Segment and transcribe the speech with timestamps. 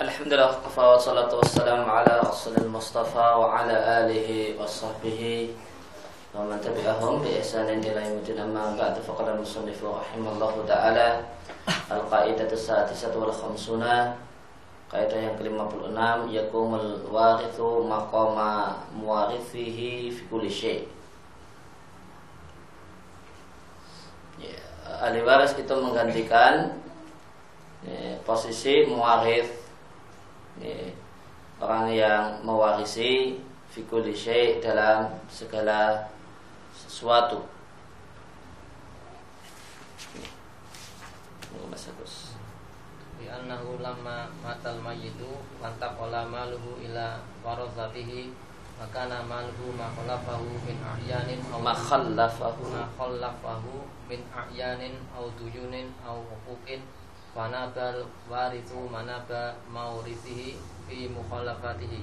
[0.00, 5.52] Alhamdulillah kafa wa salatu wassalamu ala rasulil mustafa wa ala alihi wa sahbihi
[6.32, 9.04] wa man tabi'ahum bi ihsanin ila yaumil amma ba'du
[9.36, 11.20] musannif rahimallahu ta'ala
[11.92, 14.16] al-qaidatu sadisatu wal khamsuna
[14.90, 16.00] kaidah yang ke-56
[16.34, 20.82] yakumul warithu maqama muwarithihi fi kulli syai'
[24.42, 24.56] ya,
[25.04, 26.74] ahli waris itu menggantikan
[27.86, 29.50] ya, posisi muwarith
[30.60, 30.92] ini,
[31.60, 36.10] orang yang mewarisi fikul syai dalam segala
[36.74, 37.40] sesuatu.
[41.70, 42.34] Mas Agus.
[43.14, 48.34] Bi annahu lamma matal mayyitu wantaqala maluhu ila warasatihi
[48.80, 55.92] maka namaluhu ma khallafahu min ahyanin aw ma khallafahu ma khallafahu min ahyanin aw duyunin
[56.00, 56.16] aw
[56.48, 56.80] huquqin
[57.34, 62.02] fanabal warithu manaba maurisihi fi mukhalafatihi.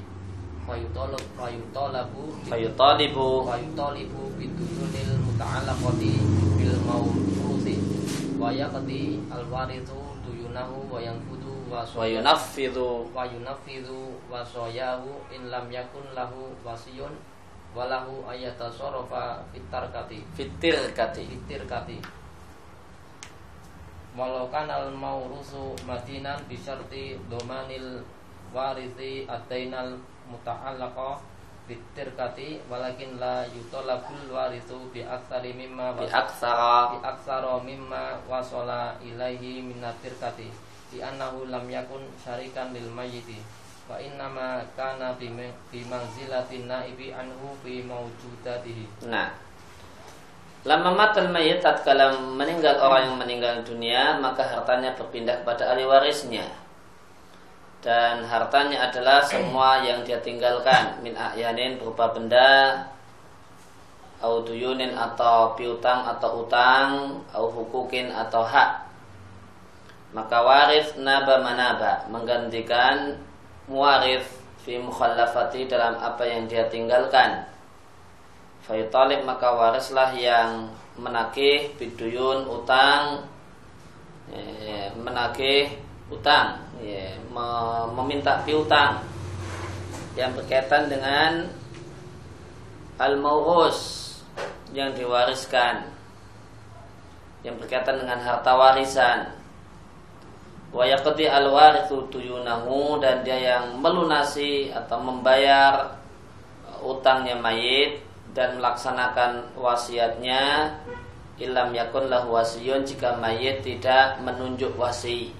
[0.68, 6.12] Fayutalab fayutalabu fayutalibu fayutalibu biduyunil muta'allaqati
[6.60, 7.76] bil mawruthi.
[8.36, 9.48] Wa yaqdi al
[10.28, 17.16] duyunahu wa yanfudu wa yunaffidu wa yunaffidu wa sayahu in lam yakun lahu wasiyun
[17.72, 20.20] walahu ayatasarrafa fitarkati.
[20.36, 21.24] Fitirkati.
[21.32, 22.27] Fitirkati
[24.18, 28.02] walau al maurusu matinan bisyarti domanil
[28.50, 31.22] warisi atainal muta'allaqa
[31.70, 36.98] bitirkati walakin la yutolabul warisu bi aksari mimma bi aksara.
[36.98, 40.50] bi aksara mimma wasala ilaihi minatirkati
[40.90, 43.38] di annahu lam yakun syarikan lil mayyiti.
[43.88, 45.32] Wa innama kana bi
[45.88, 49.08] manzilatin naibi anhu fi mawjudatihi.
[49.08, 49.47] Nah
[50.68, 56.44] Lama matal mayit tatkala meninggal orang yang meninggal dunia maka hartanya berpindah kepada ahli warisnya.
[57.80, 62.84] Dan hartanya adalah semua yang dia tinggalkan min ahyanin berupa benda
[64.20, 68.92] au duyunin atau piutang atau utang au hukukin atau hak.
[70.12, 73.16] Maka waris naba manaba menggantikan
[73.72, 74.28] muarif
[74.68, 77.56] fi mukhallafati dalam apa yang dia tinggalkan
[78.68, 80.68] Fayutalib maka warislah yang
[81.00, 83.24] menagih biduyun utang
[84.28, 85.72] ya, menagih
[86.12, 87.16] utang ya,
[87.96, 89.08] meminta piutang.
[90.20, 91.48] Yang berkaitan dengan
[93.00, 93.16] al
[94.76, 95.88] yang diwariskan.
[97.48, 99.32] Yang berkaitan dengan harta warisan.
[100.76, 101.48] Wa yaqdi al
[101.88, 105.96] tuyunahu dan dia yang melunasi atau membayar
[106.84, 108.07] utangnya mayit
[108.38, 110.70] dan melaksanakan wasiatnya
[111.42, 115.34] ilam yakun lahu wasiyun jika mayit tidak menunjuk wasi.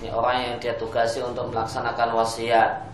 [0.00, 2.88] Ini orang yang dia tugasi untuk melaksanakan wasiat.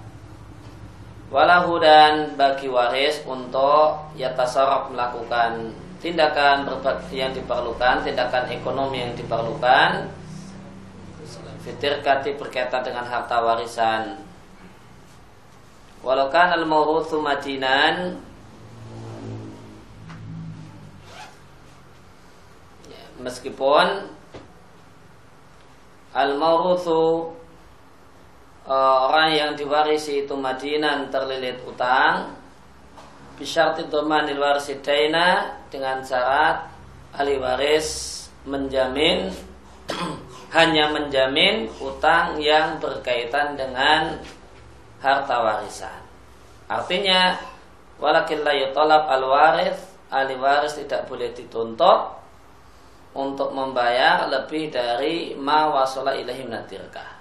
[1.31, 5.71] Walahu dan bagi waris untuk yatasarraf melakukan
[6.03, 6.67] tindakan
[7.15, 10.11] yang diperlukan tindakan ekonomi yang diperlukan
[11.63, 14.25] fitirkati berkaitan dengan harta warisan.
[16.01, 18.25] Walau kan al mawruthu madinan
[23.19, 24.09] meskipun
[26.15, 27.35] al-mawruthu
[28.65, 32.35] uh, orang yang diwarisi itu madinan terlilit utang
[33.39, 36.67] bisyarti domanil warisi daina dengan syarat
[37.15, 39.31] ahli waris menjamin
[40.57, 44.19] hanya menjamin utang yang berkaitan dengan
[44.99, 46.01] harta warisan.
[46.67, 47.39] Artinya
[48.03, 49.79] walakin la yutalab al waris
[50.11, 52.18] ahli waris tidak boleh dituntut
[53.17, 57.19] untuk membayar lebih dari ma wasala ilahi natirkah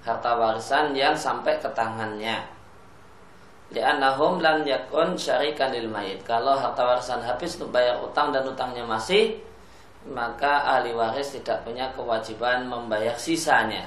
[0.00, 2.40] harta warisan yang sampai ke tangannya.
[3.70, 6.24] Li'annahum lam yakun syarikan lil mayit.
[6.26, 9.38] Kalau harta warisan habis untuk bayar utang dan utangnya masih
[10.08, 13.84] maka ahli waris tidak punya kewajiban membayar sisanya.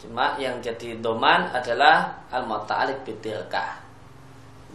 [0.00, 3.80] Cuma yang jadi doman adalah al-muta'alik bitilkah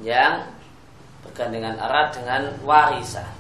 [0.02, 0.42] yang
[1.22, 3.39] bergandengan erat dengan warisan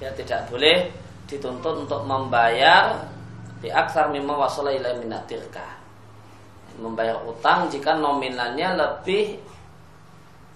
[0.00, 0.88] dia tidak boleh
[1.28, 3.04] dituntut untuk membayar
[3.60, 5.80] di aksar mimma wasala ila minatirka
[6.80, 9.36] membayar utang jika nominalnya lebih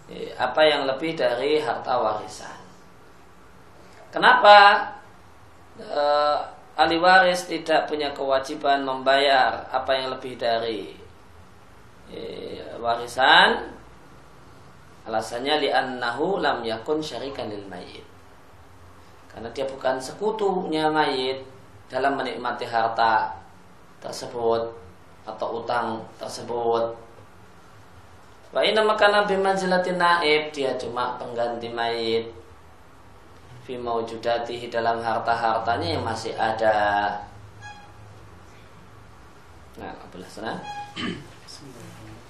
[0.09, 2.65] eh, apa yang lebih dari harta warisan.
[4.09, 4.79] Kenapa
[5.75, 6.03] e,
[6.79, 10.95] ahli waris tidak punya kewajiban membayar apa yang lebih dari
[12.15, 12.21] e,
[12.79, 13.75] warisan?
[15.11, 18.14] Alasannya li'annahu lam yakun syarikan lil mayyit
[19.35, 21.43] karena dia bukan sekutunya mayit
[21.91, 23.35] dalam menikmati harta
[23.99, 24.71] tersebut
[25.27, 26.95] atau utang tersebut.
[28.55, 32.31] Wa inna makana bimanzilatin naib dia cuma pengganti mayit
[33.67, 37.19] fi maujudatihi dalam harta-hartanya yang masih ada.
[39.75, 40.63] Nah, apalah sana?
[40.95, 42.23] Bismillahirrahmanirrahim.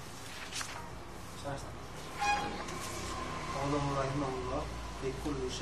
[3.61, 4.63] Allahu rahimahullah
[5.05, 5.53] bi kulli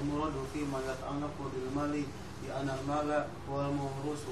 [0.00, 1.94] المراد فيما يتعلق بالمال
[2.48, 3.10] لأن المال
[3.50, 4.24] هو الموروث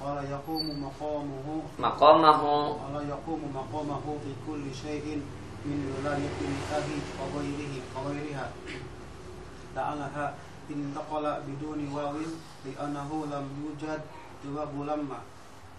[0.00, 1.46] ولا يقوم مقامه
[1.80, 5.22] Maqamahu ولا يقوم مقامه في كل شيء
[5.66, 6.86] من ولاية النكاح
[7.20, 8.46] وغيره وغيرها
[9.76, 10.26] لعلها
[10.70, 12.14] انتقل بدون واو
[12.66, 14.00] لأنه لم يوجد
[14.44, 15.18] جواب لما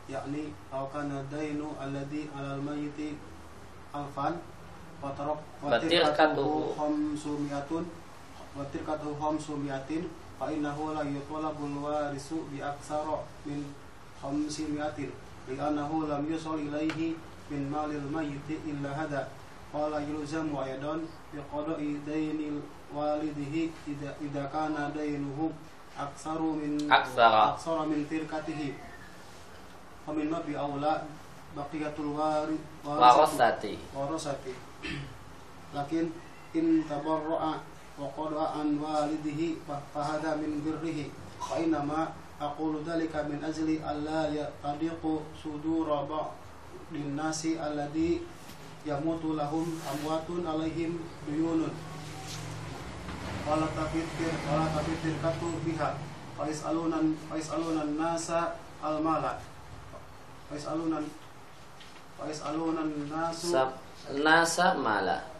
[0.09, 0.43] يعني
[0.73, 2.99] لو كان الدين الذي على الميت
[3.95, 4.27] ألفا
[5.03, 6.47] وترك وتركته
[6.77, 7.71] خمسمائة
[8.56, 10.04] wa tirkatu khamsu mi'atin
[10.38, 13.64] fa innahu la yutlabul warisu bi aksara min
[14.20, 15.10] khamsi mi'atin
[15.48, 17.16] li annahu lam yusul ilaihi
[17.50, 19.28] min malil mayyiti illa hada.
[19.72, 21.00] Qala yulzamu aydan
[21.32, 22.60] bi qada'i dainil
[22.92, 23.72] walidihi
[24.20, 25.48] idza kana dainuhu
[25.96, 27.56] aksaru min aksara.
[27.56, 28.76] aksara min tirkatihi
[30.04, 31.08] wa min nabi aula
[31.56, 33.80] baqiyatul warith warasati.
[33.96, 34.52] Warasati.
[35.72, 36.12] Lakin
[36.52, 37.56] in tabarra'a
[40.61, 41.09] birrihi
[41.41, 48.21] fa inama aqulu dhalika min ajli alla yatadiqu sudura ba'din nasi alladhi
[48.85, 51.73] yamutu lahum amwatun alaihim duyunun
[53.49, 55.97] wala tafitir wala tafitir katu biha
[56.37, 58.53] fa yas'alunan fa yas'alunan nasa
[58.85, 59.41] al-mala
[60.45, 61.05] fa yas'alunan
[62.13, 63.69] fa yas'alunan nasu Sab
[64.21, 65.37] nasa mala.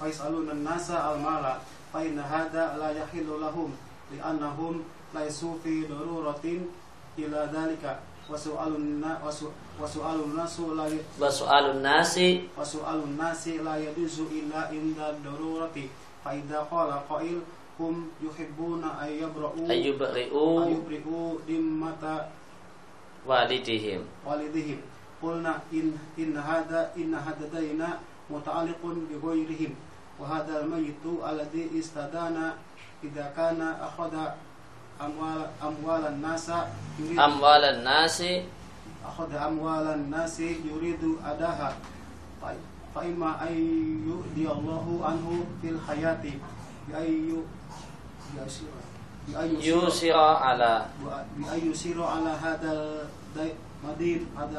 [0.00, 1.44] فيسألون الناس المال
[1.91, 3.71] fa inna hadha la yahillu lahum
[4.13, 4.83] li'annahum
[5.13, 6.69] laisu fi daruratin
[7.17, 7.99] ila dhalika
[8.29, 9.49] wasu'alun nasu
[10.77, 10.85] la
[11.19, 15.89] wasu'alun nasi wasu'alun nasi la yaduzu illa inda darurati
[16.23, 17.41] fa idza qala qail
[17.81, 22.29] hum yuhibbuna ayyabra'u ayyubri'u ayyubri'u dimmata
[23.25, 24.77] walidihim walidihim
[25.21, 27.97] qulna in in hada in hadadaina
[28.29, 29.73] muta'alliqun bi ghairihim
[30.20, 32.52] وهذا الميت الذي استدان
[33.04, 34.14] إذا كان أخذ
[35.02, 36.46] أموال أموال الناس
[37.02, 38.46] يريد Amwalan nasi
[39.04, 41.70] أخذ أموال الناس يريد أداها
[42.42, 42.62] ف-
[42.94, 43.54] فإما أن
[44.06, 45.28] يؤدي الله عنه
[45.62, 46.22] في الحياة
[46.88, 47.42] بأن ي-
[49.28, 50.86] بأن يسير yusira ala
[51.40, 52.72] بأن يسير على هذا
[53.36, 54.58] المدين هذا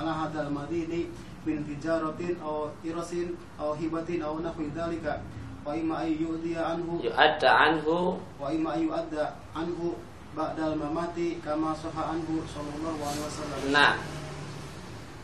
[0.00, 1.06] على هذا المدين
[1.47, 5.23] min tijaratin aw irasin aw hibatin aw nahwi dhalika
[5.63, 9.95] wa imma ay yu'diya anhu yu'adda anhu wa imma ay yu'adda anhu
[10.35, 13.95] ba'dal mamati kama sahha anhu sallallahu alaihi wasallam nah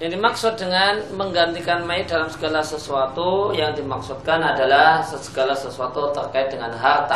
[0.01, 6.73] yang dimaksud dengan menggantikan mayit dalam segala sesuatu yang dimaksudkan adalah segala sesuatu terkait dengan
[6.75, 7.15] harta.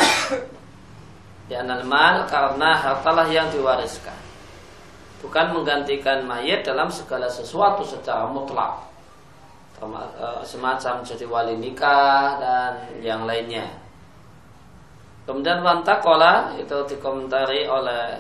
[1.48, 4.15] Ya mal karena hartalah yang diwariskan.
[5.24, 8.88] Bukan menggantikan mayit dalam segala sesuatu secara mutlak.
[9.77, 12.74] Eh, Semacam jadi wali nikah dan
[13.06, 13.69] yang lainnya.
[15.29, 18.18] Kemudian wantakola itu dikomentari oleh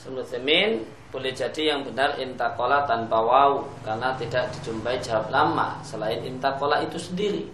[0.00, 0.80] Semin
[1.12, 6.96] boleh jadi yang benar intakola tanpa waw karena tidak dijumpai jawab lama selain intakola itu
[6.96, 7.44] sendiri.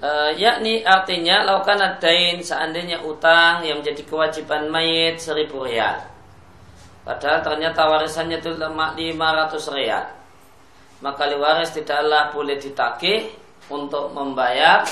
[0.00, 6.00] Eh, yakni artinya laukan adain seandainya utang yang menjadi kewajiban mayit seribu real.
[7.04, 10.08] Padahal ternyata warisannya itu lemah 500 real.
[11.04, 13.28] Maka waris tidaklah boleh ditagih
[13.68, 14.88] untuk membayar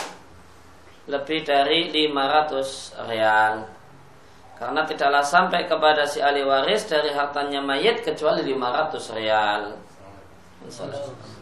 [1.08, 3.64] lebih dari 500 real.
[4.60, 9.16] Karena tidaklah sampai kepada si ahli waris dari hartanya mayit kecuali 500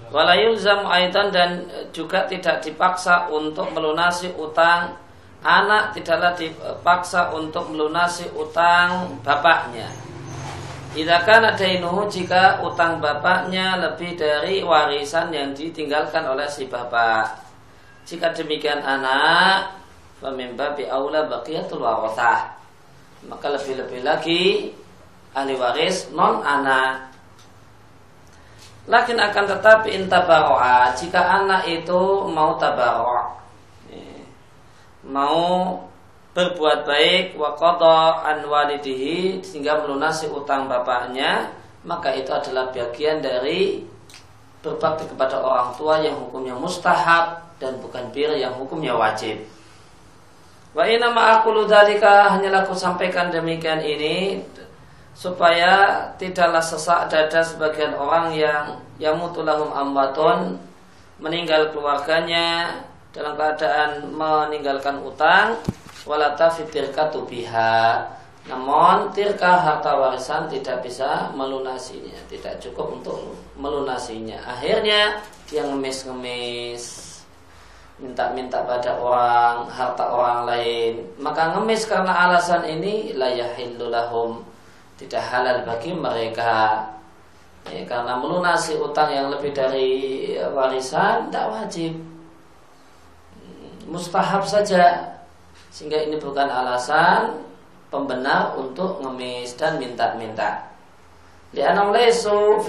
[0.07, 0.15] real.
[0.15, 4.95] Walayulzam aidan dan juga tidak dipaksa untuk melunasi utang
[5.47, 9.87] anak tidaklah dipaksa untuk melunasi utang bapaknya.
[10.97, 17.45] Idakan ada inuhu jika utang bapaknya lebih dari warisan yang ditinggalkan oleh si bapak.
[18.09, 19.77] Jika demikian anak,
[20.25, 22.57] famimba bi aula baqiyatul warathah.
[23.29, 24.73] Maka lebih-lebih lagi
[25.37, 27.13] ahli waris non anak.
[28.87, 33.37] Lakin akan tetapi intabaro'a jika anak itu mau tabaro'a
[35.07, 35.79] mau
[36.35, 41.55] berbuat baik wa qada an walidihi sehingga melunasi utang bapaknya
[41.87, 43.87] maka itu adalah bagian dari
[44.61, 49.39] berbakti kepada orang tua yang hukumnya mustahab dan bukan bir yang hukumnya wajib.
[50.77, 54.45] Wa ma'akulu dalika hanyalah aku sampaikan demikian ini
[55.17, 60.61] supaya tidaklah sesak dada sebagian orang yang yamutulahum amwatun
[61.17, 62.77] meninggal keluarganya
[63.17, 65.57] dalam keadaan meninggalkan utang
[66.05, 68.13] walata fitirkatu biha.
[68.47, 73.19] Namun tirkah harta warisan tidak bisa melunasinya tidak cukup untuk
[73.57, 74.39] melunasinya.
[74.45, 75.19] Akhirnya
[75.49, 77.17] dia ngemis-ngemis
[77.97, 80.93] minta-minta pada orang harta orang lain.
[81.19, 84.45] Maka ngemis karena alasan ini layahillu lahum
[84.97, 86.85] tidak halal bagi mereka.
[87.67, 89.91] Ya, karena melunasi utang yang lebih dari
[90.55, 91.93] warisan tidak wajib.
[93.91, 95.15] Mustahab saja.
[95.71, 97.43] Sehingga ini bukan alasan
[97.91, 100.65] pembenar untuk ngemis dan minta-minta.
[101.55, 102.61] Lianam lesu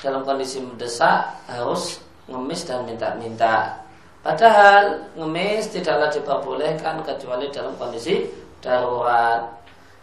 [0.00, 2.00] dalam kondisi mendesak harus
[2.30, 3.83] ngemis dan minta-minta.
[4.24, 8.24] Padahal ngemis tidaklah diperbolehkan kecuali dalam kondisi
[8.64, 9.44] darurat.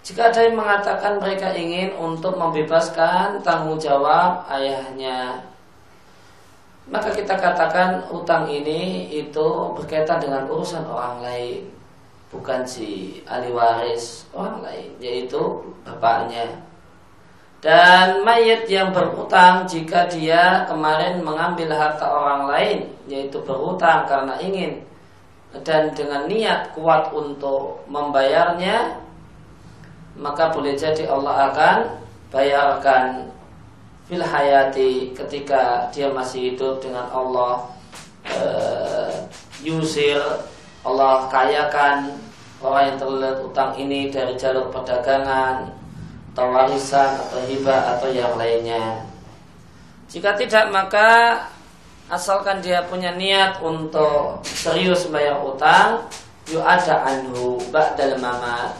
[0.05, 5.41] Jika ada yang mengatakan mereka ingin untuk membebaskan tanggung jawab ayahnya,
[6.85, 11.65] maka kita katakan utang ini itu berkaitan dengan urusan orang lain,
[12.29, 16.45] bukan si ahli waris orang lain, yaitu bapaknya.
[17.61, 24.81] Dan mayat yang berutang jika dia kemarin mengambil harta orang lain Yaitu berutang karena ingin.
[25.61, 28.97] Dan dengan niat kuat untuk membayarnya
[30.17, 31.77] Maka boleh jadi Allah akan
[32.33, 33.29] bayarkan
[34.11, 37.63] Fil hayati ketika dia masih hidup dengan Allah
[38.27, 39.11] uh,
[39.63, 40.19] Yusir
[40.83, 42.17] Allah kayakan
[42.59, 45.80] orang yang terlihat utang ini dari jalur perdagangan
[46.31, 49.03] atau warisan atau hibah atau yang lainnya.
[50.07, 51.39] Jika tidak maka
[52.07, 56.07] asalkan dia punya niat untuk serius bayar utang,
[56.47, 58.71] yuk ada anhu dalam mamat,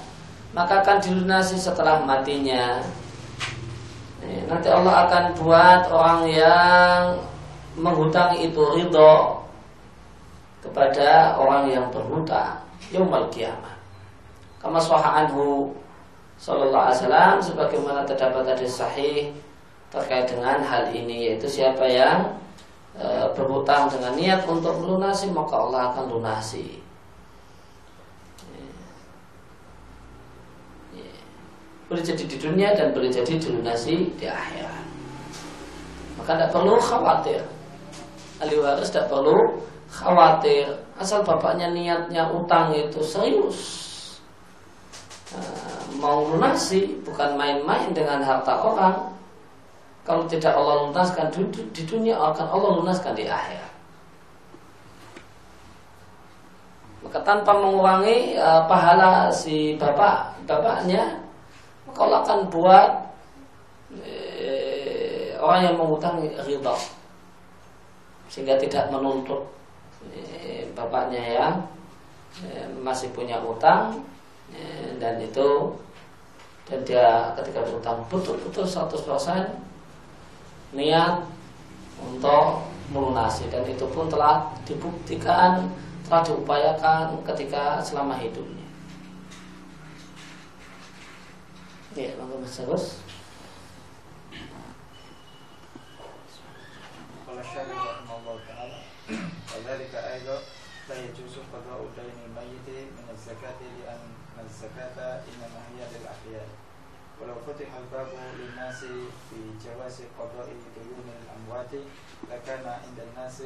[0.56, 2.80] maka akan dilunasi setelah matinya.
[4.22, 7.20] Nanti Allah akan buat orang yang
[7.76, 9.44] menghutang itu ridho
[10.64, 12.60] kepada orang yang berhutang
[12.92, 13.80] yaumul kiamat.
[14.62, 15.74] Kama anhu
[16.42, 19.30] Sallallahu Alaihi Wasallam sebagaimana terdapat hadis sahih
[19.94, 22.34] terkait dengan hal ini yaitu siapa yang
[22.98, 23.06] e,
[23.38, 26.82] berhutang dengan niat untuk melunasi maka Allah akan lunasi.
[31.86, 34.86] Boleh jadi di dunia dan boleh jadi dilunasi di akhirat.
[36.18, 37.44] Maka tidak perlu khawatir.
[38.42, 39.62] Ahli waris tidak perlu
[39.94, 40.74] khawatir.
[40.98, 43.91] Asal bapaknya niatnya utang itu serius
[46.00, 48.98] mau lunasi bukan main-main dengan harta orang.
[50.02, 51.30] Kalau tidak Allah lunaskan
[51.72, 53.72] di dunia akan Allah lunaskan di akhirat.
[57.06, 61.22] Maka tanpa mengurangi uh, pahala si bapak bapaknya,
[61.86, 62.90] maka Allah akan buat
[63.94, 66.76] uh, orang yang mengutangi ridha
[68.32, 69.42] sehingga tidak menuntut
[70.08, 71.56] uh, bapaknya yang
[72.80, 74.02] masih punya utang
[75.02, 75.50] dan itu
[76.70, 79.60] dan dia ketika berutang betul-betul 100%
[80.72, 81.26] niat
[82.00, 85.68] untuk melunasi dan itu pun telah dibuktikan
[86.06, 88.68] telah diupayakan ketika selama hidupnya.
[91.96, 93.04] Ya, monggo Mas Agus.
[97.28, 97.44] Qala
[109.92, 111.72] جواز قضاء ديون الأموات
[112.32, 113.44] لكان عند الناس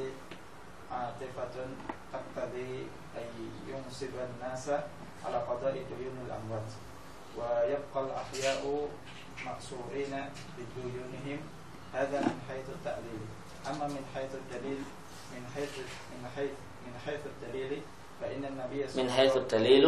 [0.92, 1.56] عاطفة
[2.14, 2.88] تقتضي
[3.18, 3.28] أن
[3.68, 4.70] ينصب الناس
[5.26, 6.72] على قضاء ديون الأموات.
[7.38, 8.90] ويبقى الأحياء
[9.46, 10.14] مقصورين
[10.58, 11.40] بديونهم
[11.94, 13.22] هذا من حيث التأليل.
[13.68, 14.80] أما من حيث الدليل
[15.34, 15.78] من حيث
[16.12, 16.52] من حيث
[16.86, 17.82] من حيث الدليل
[18.22, 19.86] فإن النبي من حيث الدليل؟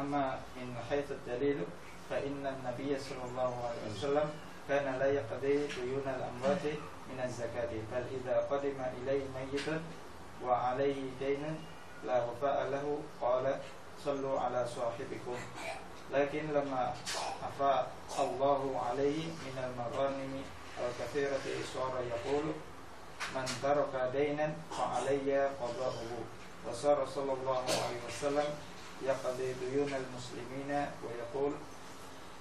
[0.00, 1.64] أما من حيث الدليل
[2.10, 4.30] فإن النبي صلى الله عليه وسلم
[4.68, 6.64] كان لا يقضي ديون الأموات
[7.08, 9.68] من الزكاة بل إذا قدم إليه ميت
[10.44, 11.42] وعليه دين
[12.06, 13.58] لا وفاء له قال
[14.04, 15.38] صلوا على صاحبكم.
[16.12, 16.94] لكن لما
[17.48, 20.42] أفاء الله عليه من المغانم
[20.78, 22.44] الكثيرة صار يقول
[23.34, 26.12] من ترك دينا فعلي قضاؤه.
[26.68, 28.48] وصار صلى الله عليه وسلم
[29.02, 31.52] يقضي ديون المسلمين ويقول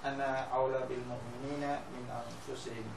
[0.06, 1.64] أنا أولى بالمؤمنين
[1.94, 2.88] من أنفسهم.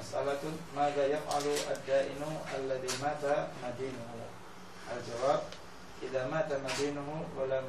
[0.00, 0.42] مسألة
[0.76, 2.22] ماذا يفعل الدائن
[2.58, 4.10] الذي مات مدينه؟
[4.96, 5.42] الجواب
[6.02, 7.64] إذا مات مدينه ولم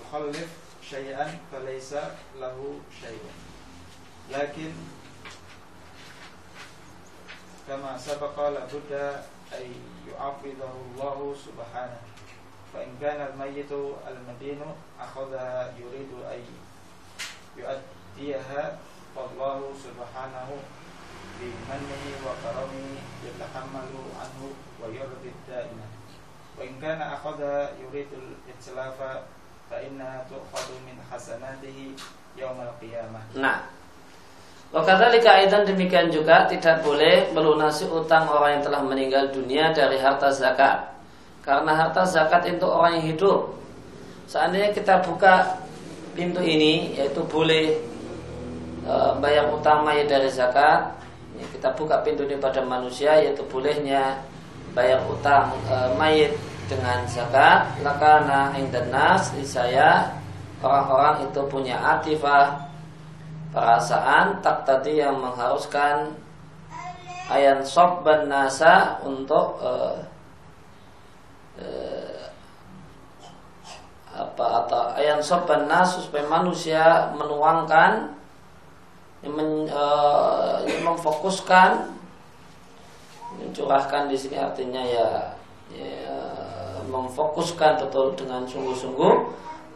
[0.00, 0.48] يخلف
[0.90, 1.92] شيئا فليس
[2.40, 3.24] له شيء.
[4.30, 4.72] لكن
[7.68, 8.92] كما سبق لابد
[9.52, 9.74] أن
[10.08, 12.00] يعوضه الله سبحانه.
[12.74, 13.72] فإن كان الميت
[14.08, 14.60] المدين
[15.00, 16.44] أخذها يريد أن
[17.58, 18.78] yu'addiyaha
[19.12, 20.56] wallahu subhanahu
[23.82, 24.48] wa anhu
[33.38, 33.58] nah
[34.68, 40.28] Wakadhalika aidan demikian juga tidak boleh melunasi utang orang yang telah meninggal dunia dari harta
[40.28, 40.92] zakat.
[41.40, 43.56] Karena harta zakat itu orang yang hidup.
[44.28, 45.56] Seandainya kita buka
[46.18, 47.78] pintu ini, yaitu boleh
[48.82, 50.90] e, bayar utang mayat dari zakat,
[51.38, 54.18] ya, kita buka pintu ini pada manusia, yaitu bolehnya
[54.74, 56.34] bayar utang e, mayat
[56.66, 57.70] dengan zakat.
[57.86, 60.10] Lakana indan nas saya
[60.58, 62.66] orang-orang itu punya atifah
[63.54, 66.12] perasaan tak tadi yang mengharuskan
[67.32, 69.96] ayat sobban nasa untuk uh,
[74.18, 78.18] apa atau ayat sobban nasa supaya manusia menuangkan
[79.22, 81.94] yang, men, uh, yang memfokuskan
[83.38, 85.08] mencurahkan di sini artinya ya,
[85.70, 86.18] ya
[86.88, 89.14] memfokuskan betul dengan sungguh-sungguh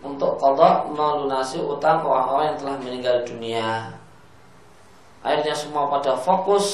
[0.02, 3.68] untuk kodok melunasi utang orang-orang yang telah meninggal dunia.
[5.22, 6.66] Akhirnya semua pada fokus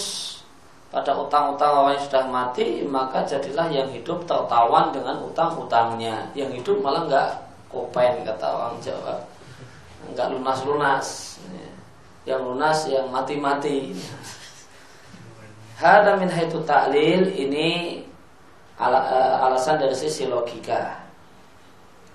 [0.88, 6.32] pada utang-utang orang yang sudah mati, maka jadilah yang hidup tertawan dengan utang-utangnya.
[6.32, 7.28] Yang hidup malah nggak
[7.68, 9.14] kopen kata orang Jawa,
[10.12, 11.38] nggak lunas-lunas.
[12.28, 13.96] Yang lunas yang mati-mati.
[15.80, 18.02] Hada min haitu ta'lil ini
[18.76, 21.08] eh, alasan dari sisi logika.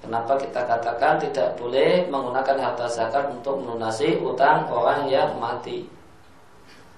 [0.03, 5.87] Kenapa kita katakan tidak boleh menggunakan harta zakat untuk melunasi utang orang yang mati?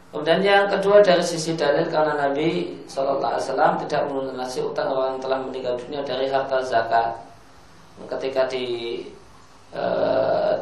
[0.10, 5.40] Kemudian yang kedua dari sisi dalil karena Nabi Wasallam tidak melunasi utang orang yang telah
[5.44, 7.25] meninggal dunia dari harta zakat.
[7.96, 8.66] Ketika di
[9.72, 9.84] e,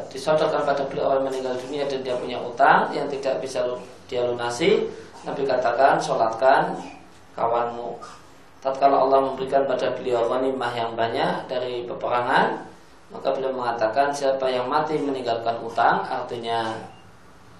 [0.08, 3.66] disodorkan pada beliau orang meninggal dunia dan dia punya utang yang tidak bisa
[4.06, 4.86] dia lunasi,
[5.26, 6.78] Nabi katakan sholatkan
[7.34, 7.98] kawanmu.
[8.62, 12.64] Tatkala Allah memberikan pada beliau ghanimah yang banyak dari peperangan
[13.14, 16.74] maka beliau mengatakan siapa yang mati meninggalkan utang artinya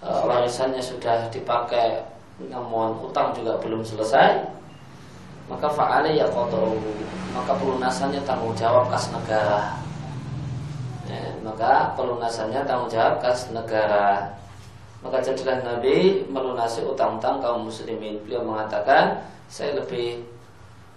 [0.02, 2.02] e, warisannya sudah dipakai
[2.50, 4.42] namun utang juga belum selesai
[5.50, 6.80] maka fa'ale ya kotoru
[7.34, 9.74] maka pelunasannya tanggung jawab kas negara.
[11.10, 14.30] Ya, maka pelunasannya tanggung jawab kas negara.
[15.02, 18.22] Maka jadilah Nabi melunasi utang-utang kaum muslimin.
[18.24, 20.24] Beliau mengatakan saya lebih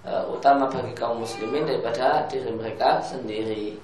[0.08, 3.76] uh, utama bagi kaum muslimin daripada diri mereka sendiri.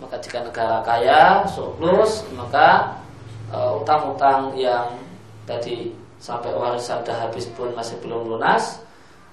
[0.00, 2.96] Maka jika negara kaya surplus, maka
[3.52, 4.94] uh, utang-utang yang
[5.44, 8.85] tadi sampai warisan sudah habis pun masih belum lunas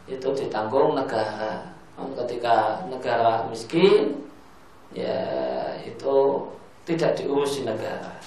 [0.07, 1.71] itu ditanggung negara.
[1.93, 4.25] Ketika negara miskin,
[4.91, 5.21] ya
[5.85, 6.47] itu
[6.83, 8.17] tidak diurusi negara.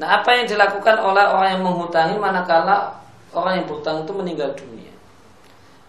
[0.00, 2.96] Nah, apa yang dilakukan oleh orang yang menghutangi manakala
[3.36, 4.94] orang yang berhutang itu meninggal dunia?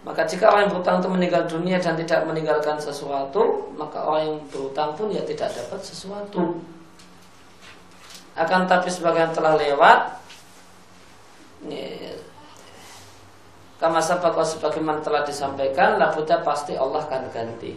[0.02, 4.38] Maka jika orang yang berutang itu meninggal dunia dan tidak meninggalkan sesuatu, maka orang yang
[4.50, 6.60] berutang pun ya tidak dapat sesuatu.
[8.34, 10.18] Akan tapi sebagian telah lewat,
[13.82, 17.74] kama sabaka sebagaimana telah disampaikan, labuda pasti Allah akan ganti.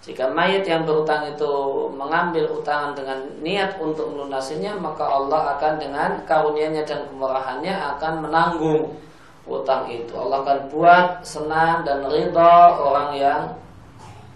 [0.00, 1.52] Jika mayat yang berutang itu
[1.92, 8.96] mengambil utangan dengan niat untuk melunasinya, maka Allah akan dengan karunia dan kemurahannya akan menanggung
[9.48, 10.12] utang itu.
[10.16, 13.42] Allah akan buat senang dan ridho orang yang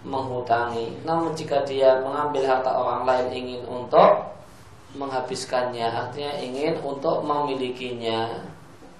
[0.05, 1.01] menghutangi.
[1.01, 4.37] Namun jika dia mengambil harta orang lain ingin untuk
[4.95, 8.47] menghabiskannya artinya ingin untuk memilikinya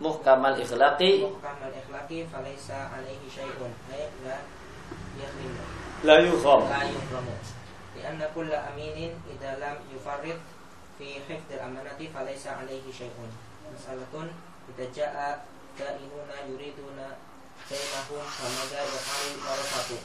[0.00, 4.36] muhkamal ikhlaqi muhkamal ikhlaqi falaysa alaihi syai'un ay la
[5.20, 5.62] yakhrimu
[6.04, 7.34] la yukham la yukhramu
[7.96, 10.40] لأن كل أمين إذا لم يفرط
[11.00, 13.16] في في حفظ الأمانة فليس عليه شيء
[13.72, 14.12] مسألة
[14.76, 15.14] إذا جاء
[15.80, 16.98] دائنون يريدون
[17.70, 20.00] دينهم فماذا يفعل ورثته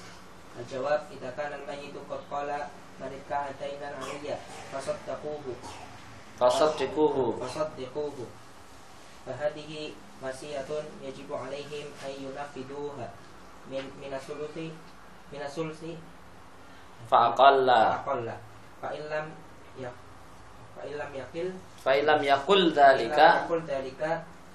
[0.59, 2.49] الجواب إذا كان الميت قد قال
[3.03, 4.29] من ادعى دينا علي
[4.71, 5.45] فصدقوه
[6.41, 7.37] Fasaddiquhu.
[7.43, 8.17] فصدقوه
[9.25, 9.91] فهذه
[10.23, 10.69] وصية
[11.03, 13.07] يجب عليهم أن ينفذوها
[13.71, 14.57] من من الثلث
[15.33, 15.83] من الثلث
[17.09, 18.05] Fa'aqalla.
[18.05, 18.29] أقل
[18.81, 19.25] فإن لم
[19.81, 19.95] يق
[20.77, 21.49] فإن لم يقل
[21.81, 24.01] Fa'ilam yakul فإن لم dalika يقل ذلك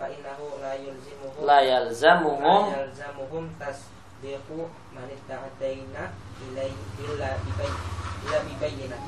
[0.01, 4.47] فإنه لا يلزمه la yalzamuhum لا يلزمهم تصديق
[4.95, 5.95] من ادعى الدين
[6.49, 7.75] إليه إلا ببين
[8.27, 9.07] إلا ببينة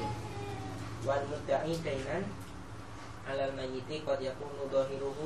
[1.07, 2.19] والمدعي دينا
[3.31, 5.19] على الميت قد يكون ظاهره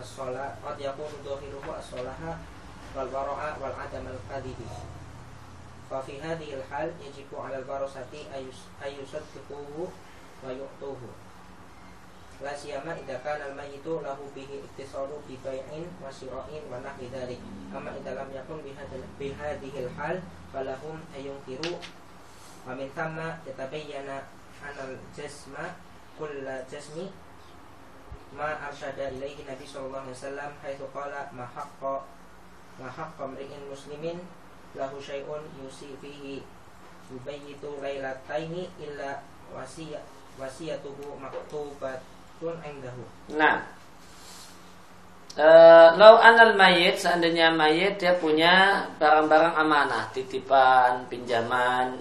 [0.00, 2.38] as-salah qad yakunu dhahiruhu as-salaha
[2.96, 4.66] wal bara'a wal 'adam al-qadihi
[5.90, 8.30] fa fi hadhihi al-hal yajibu 'ala al-barasati
[8.80, 9.88] ayusaddiquhu
[10.44, 11.10] wa yu'tuhu.
[12.38, 17.42] La siyama idza kana al-mayyitu lahu bihi iktisaru bi bai'in wa shira'in wa nahwi dhalik.
[17.74, 20.22] Amma idza lam yakun bi hadhihi al-hal
[20.54, 21.74] falahum ayunkiru
[22.62, 24.22] wa min thamma yatabayyana
[24.62, 25.74] anal jasma
[26.14, 27.10] kulla jasmi
[28.36, 32.04] ma arsyada ilaihi Nabi sallallahu alaihi wasallam haitsu qala ma haqqo
[32.80, 34.18] ma haqqo mri'in muslimin
[34.76, 36.44] lahu syai'un yusi fihi
[37.08, 40.04] yubayyitu lailataini illa wasiyat
[40.36, 43.04] wasiyatuhu maktubatun indahu.
[43.34, 43.78] Nah,
[45.38, 51.94] Uh, lau anal mayit seandainya mayit dia punya barang-barang amanah titipan pinjaman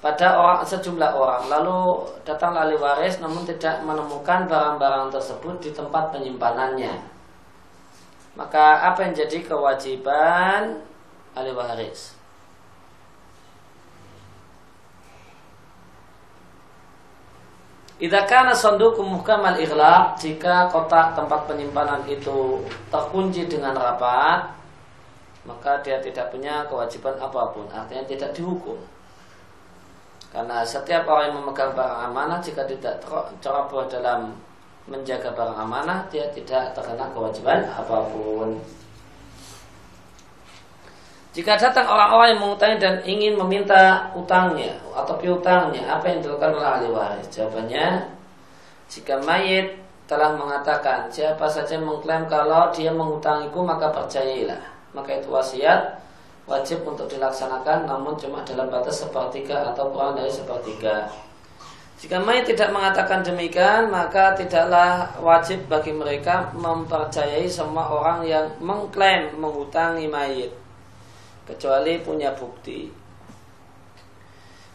[0.00, 6.08] pada orang sejumlah orang, lalu datang ahli waris namun tidak menemukan barang-barang tersebut di tempat
[6.08, 7.04] penyimpanannya.
[8.32, 10.80] Maka apa yang jadi kewajiban
[11.36, 12.16] ahli waris?
[18.00, 24.56] Idza kana sanduku muhkamal ighlaq jika kotak tempat penyimpanan itu terkunci dengan rapat
[25.44, 28.80] maka dia tidak punya kewajiban apa pun artinya tidak dihukum
[30.30, 33.02] karena setiap orang yang memegang barang amanah jika tidak
[33.42, 34.30] ceroboh dalam
[34.86, 38.58] menjaga barang amanah dia tidak terkena kewajiban apa pun
[41.30, 46.66] jika datang orang-orang yang mengutangi dan ingin meminta utangnya atau piutangnya, apa yang dilakukan oleh
[46.66, 47.26] ahli waris?
[47.30, 47.86] Jawabannya,
[48.90, 49.78] jika mayit
[50.10, 54.58] telah mengatakan siapa saja mengklaim kalau dia mengutangiku maka percayailah,
[54.90, 56.02] maka itu wasiat
[56.50, 61.06] wajib untuk dilaksanakan namun cuma dalam batas sepertiga atau kurang dari sepertiga.
[62.02, 69.30] Jika mayit tidak mengatakan demikian, maka tidaklah wajib bagi mereka mempercayai semua orang yang mengklaim
[69.38, 70.50] mengutangi mayit
[71.46, 72.90] kecuali punya bukti.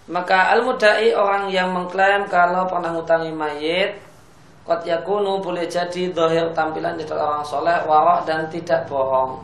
[0.05, 4.05] Maka al-mudai orang yang mengklaim kalau pernah ngutangi mayit
[4.65, 9.37] Kot yakunu boleh jadi dohir tampilan jadi orang soleh, warok dan tidak bohong.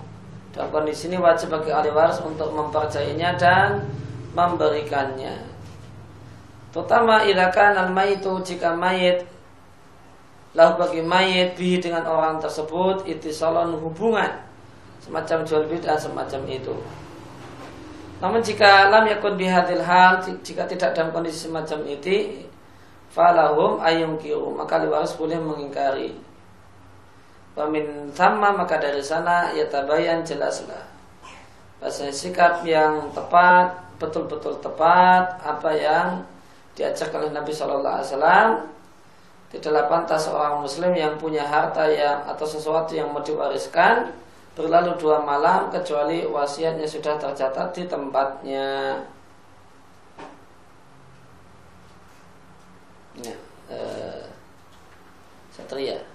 [0.51, 3.87] Dalam kondisi ini wajib bagi ahli waris untuk mempercayainya dan
[4.35, 5.47] memberikannya.
[6.71, 9.27] Terutama ilakan al mayitu jika mayit
[10.51, 14.43] lalu bagi mayit bihi dengan orang tersebut itisalon hubungan
[15.03, 16.75] semacam jual beli dan semacam itu.
[18.21, 22.45] Namun jika lam yakun bihadil hal jika tidak dalam kondisi semacam itu
[23.11, 26.15] falahum ayung kiru maka liwaris boleh mengingkari.
[27.51, 30.87] Pamin sama maka dari sana ya tabayan jelaslah.
[31.83, 36.23] Bahasa sikap yang tepat betul-betul tepat apa yang
[36.73, 38.49] diajarkan oleh Nabi Shallallahu Alaihi Wasallam
[39.51, 44.15] tidaklah pantas seorang muslim yang punya harta yang atau sesuatu yang mau diwariskan
[44.55, 48.99] berlalu dua malam kecuali wasiatnya sudah tercatat di tempatnya.
[53.19, 53.35] Ya,
[53.67, 54.23] eh,
[55.51, 56.10] Satria.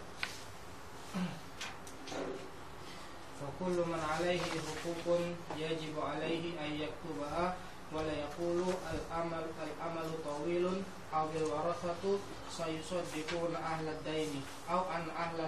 [3.56, 5.20] فكل من عليه حقوق
[5.58, 7.56] يجب عليه أن يكتبها
[7.94, 10.66] ولا يقول الأمل الأمل طويل
[11.14, 12.04] أو الورثة
[12.58, 15.40] سيصدقون أهل الدين أو أن أهل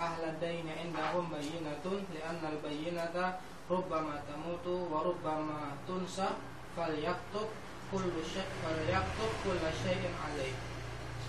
[0.00, 3.38] أهل الدين عندهم بينة لأن البينة
[3.70, 6.28] ربما تموت وربما تنسى
[6.76, 7.46] فليكتب
[7.92, 10.52] كل شيء فليكتب كل شيء عليه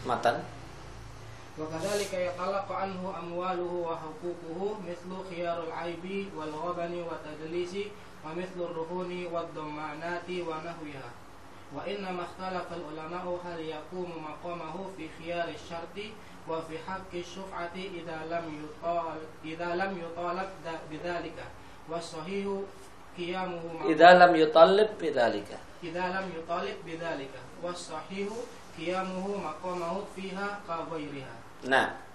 [0.06, 0.42] Matan.
[1.59, 7.75] وكذلك يطلق عنه أمواله وحقوقه مثل خيار العيب والغبن والتدليس
[8.25, 11.11] ومثل الرهون والضمانات ونحوها
[11.75, 15.97] وإنما اختلف العلماء هل يقوم مقامه في خيار الشرط
[16.49, 20.49] وفي حق الشفعة إذا لم يطال إذا لم يطالب
[20.91, 21.39] بذلك
[21.89, 22.47] والصحيح
[23.19, 25.57] قيامه Idza lam yutallib bidzalika.
[25.85, 28.29] إذا لم يطالب بذلك والصحيح
[28.77, 31.46] maqamahu fiha ka ghairiha.
[31.65, 32.07] Nah,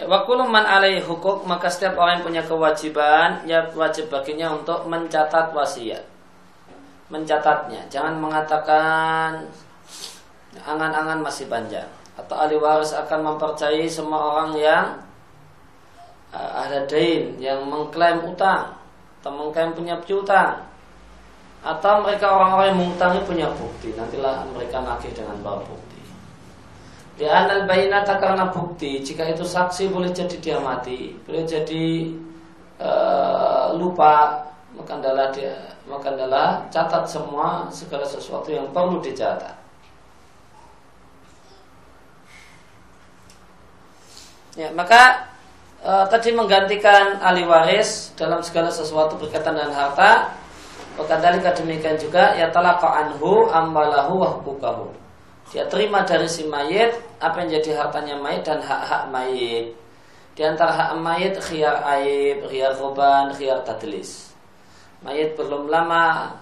[0.00, 0.66] Wa kullu man
[1.04, 6.02] hukuk maka setiap orang yang punya kewajiban ya wajib baginya untuk mencatat wasiat.
[7.12, 9.44] Mencatatnya, jangan mengatakan
[10.64, 11.86] angan-angan masih panjang.
[12.16, 14.86] Atau ahli waris akan mempercayai semua orang yang
[16.32, 18.72] uh, ada dain yang mengklaim utang
[19.20, 20.66] atau mengklaim punya piutang
[21.62, 23.92] atau mereka orang-orang yang mengutangi punya bukti.
[23.92, 25.91] Nantilah mereka nagih dengan bawa bukti
[27.12, 32.08] di anal bayinata karena bukti Jika itu saksi boleh jadi dia mati Boleh jadi
[32.80, 34.40] uh, lupa
[34.72, 35.52] Maka adalah dia
[35.84, 39.60] Maka adalah catat semua Segala sesuatu yang perlu dicatat
[44.52, 45.32] Ya, maka
[45.80, 50.28] e, tadi menggantikan ahli waris dalam segala sesuatu berkaitan dengan harta.
[51.00, 55.01] Maka dari demikian juga ya talaqa anhu ambalahu wa hukukahu
[55.52, 59.76] dia terima dari si mayit apa yang jadi hartanya mayit dan hak-hak mayit.
[60.32, 64.32] Di antara hak mayit khiyar aib, khiyar roban, khiyar tadlis.
[65.04, 66.32] Mayit belum lama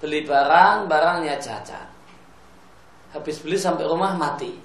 [0.00, 1.84] beli barang, barangnya cacat.
[3.12, 4.56] Habis beli sampai rumah mati.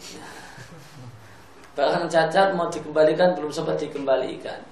[1.76, 4.64] Barang cacat mau dikembalikan belum sempat dikembalikan.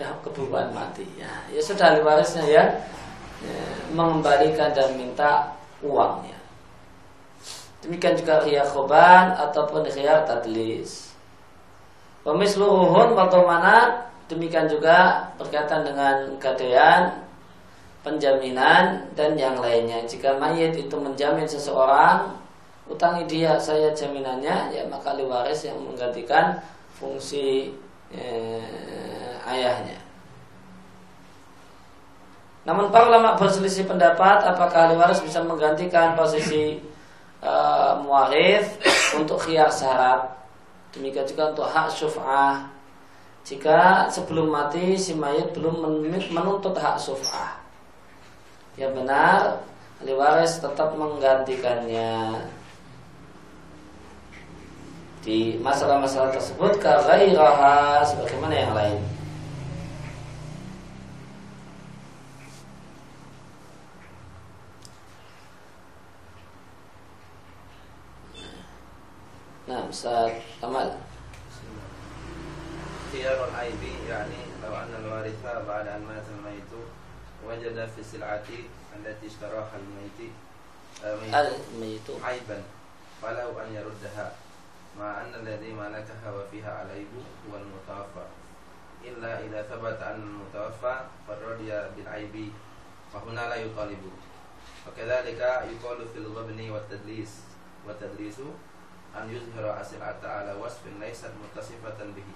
[0.00, 1.04] Dah keburuan mati.
[1.20, 2.64] Ya, ya sudah ahli warisnya ya,
[3.44, 3.60] ya
[3.92, 5.52] mengembalikan dan minta
[5.84, 6.39] uangnya.
[7.80, 11.16] Demikian juga khiyar khoban ataupun khiyar tadlis.
[12.20, 17.24] Pemisluhun mana demikian juga berkaitan dengan gadaian,
[18.04, 20.04] penjaminan dan yang lainnya.
[20.04, 22.36] Jika mayit itu menjamin seseorang,
[22.84, 26.60] utangi dia saya jaminannya, ya maka ahli waris yang menggantikan
[27.00, 27.72] fungsi
[28.12, 29.96] eh, ayahnya.
[32.68, 36.89] Namun para ulama berselisih pendapat apakah ahli waris bisa menggantikan posisi
[37.44, 38.76] uh, muarif
[39.16, 40.28] untuk khiyar syarat.
[40.90, 42.66] Demikian juga untuk hak syuf'ah.
[43.46, 45.80] Jika sebelum mati si mayat belum
[46.32, 47.56] menuntut hak syuf'ah.
[48.78, 49.60] Ya benar,
[50.00, 52.44] ahli waris tetap menggantikannya.
[55.20, 59.19] Di masalah-masalah tersebut kaghairaha sebagaimana yang lain.
[69.70, 70.98] Nah, Ustaz Kamal.
[73.14, 76.72] خيار العيب يعني لو أن الوارث بعد أن مات الميت
[77.46, 78.46] وجد في السلعة
[78.98, 80.18] التي اشتراها الميت
[81.02, 82.06] الميت.
[82.22, 82.58] عيبا
[83.22, 84.26] فله أن يردها
[84.98, 87.12] مع أن الذي ملكها وفيها العيب
[87.46, 88.26] هو المتوفى.
[89.06, 90.94] إلا إذا ثبت أن المتوفى
[91.30, 92.34] قد رضي بالعيب
[93.14, 94.02] فهنا لا يطالب.
[94.86, 97.32] وكذلك يقال في الغبن والتدليس.
[97.86, 98.38] والتدليس
[99.16, 102.28] أن يظهر أسلعة على وصف ليست متصفة به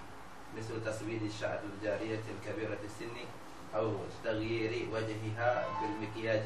[0.58, 3.16] مثل تسويد الشعر الجارية الكبيرة السن
[3.76, 3.92] أو
[4.24, 6.44] تغيير وجهها بالمكياج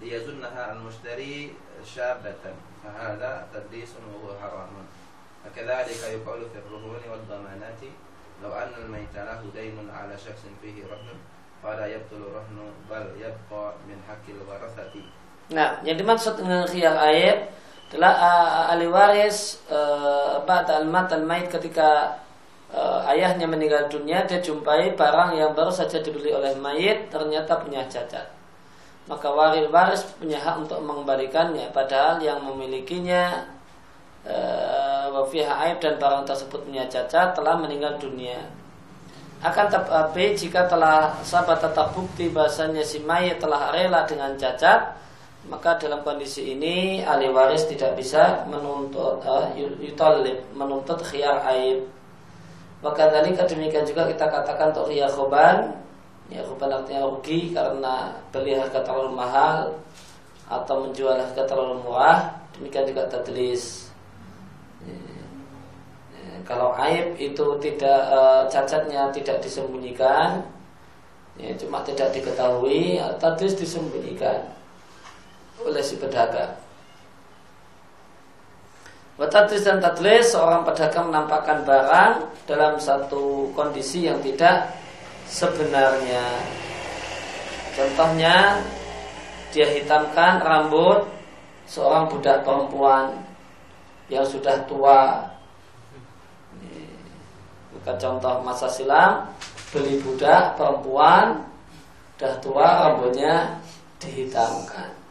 [0.00, 1.54] ليظنها المشتري
[1.84, 2.44] شابة
[2.84, 4.72] فهذا تدليس وهو حرام.
[5.46, 7.82] وكذلك يقول في الرهون والضمانات
[8.42, 11.08] لو أن الميت له دين على شخص فيه رهن
[11.62, 12.58] فلا يبطل الرهن
[12.90, 14.94] بل يبقى من حق الورثة.
[15.52, 17.52] Nah, yang dimaksud dengan khiyar aib
[17.92, 22.16] adalah uh, ahli waris uh, ba'da al-mat al-mait ketika
[22.72, 27.84] uh, ayahnya meninggal dunia dia jumpai barang yang baru saja dibeli oleh mayit ternyata punya
[27.92, 28.32] cacat
[29.12, 33.44] maka waris waris punya hak untuk mengembalikannya padahal yang memilikinya
[35.12, 38.40] wafiha aib dan barang tersebut punya cacat telah meninggal dunia.
[39.42, 44.94] Akan tetapi jika telah sahabat tetap bukti bahasanya si mayit telah rela dengan cacat
[45.50, 51.82] maka dalam kondisi ini ahli waris tidak bisa menuntut uh, yutolib menuntut khiyar aib.
[52.82, 55.74] Maka tadi demikian juga kita katakan untuk khiyar khoban.
[56.30, 59.74] Ya khoban artinya rugi karena beli harga terlalu mahal
[60.46, 62.30] atau menjual harga terlalu murah.
[62.54, 63.90] Demikian juga tadlis.
[64.82, 64.98] Ya,
[66.14, 70.42] ya, kalau aib itu tidak uh, cacatnya tidak disembunyikan
[71.38, 74.42] ya, cuma tidak diketahui tadlis disembunyikan
[75.66, 76.54] oleh si pedagang.
[79.20, 82.12] Watadris dan tadlis seorang pedagang menampakkan barang
[82.48, 84.72] dalam satu kondisi yang tidak
[85.28, 86.24] sebenarnya.
[87.76, 88.56] Contohnya
[89.52, 91.04] dia hitamkan rambut
[91.68, 93.12] seorang budak perempuan
[94.08, 95.28] yang sudah tua.
[97.76, 99.28] Bukan contoh masa silam
[99.72, 101.36] beli budak perempuan
[102.16, 103.60] sudah tua rambutnya
[103.98, 105.01] dihitamkan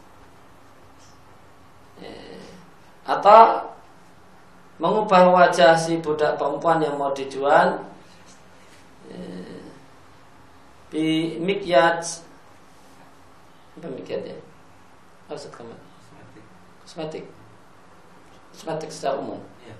[3.17, 3.67] atau
[4.79, 7.83] mengubah wajah si budak perempuan yang mau dijual
[9.11, 9.61] eh,
[10.89, 12.01] bi mikyat
[13.77, 14.37] apa mikyat ya
[15.27, 15.75] maksud kamu
[16.83, 17.25] kosmetik
[18.51, 19.75] kosmetik secara umum Iya.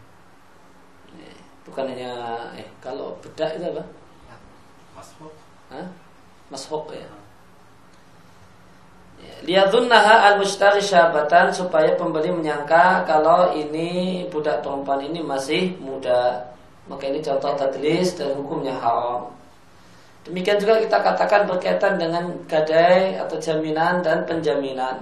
[1.18, 2.14] Eh, bukan hanya
[2.56, 3.84] eh kalau bedak itu apa
[5.02, 5.34] Masuk.
[5.72, 5.88] Hah?
[6.52, 7.08] Mashok ya.
[9.22, 16.50] Ya, Liyadunnaha al-mushtari syabatan supaya pembeli menyangka kalau ini budak perempuan ini masih muda.
[16.90, 19.30] Maka ini contoh tadlis dan hukumnya haram.
[20.26, 25.02] Demikian juga kita katakan berkaitan dengan gadai atau jaminan dan penjaminan.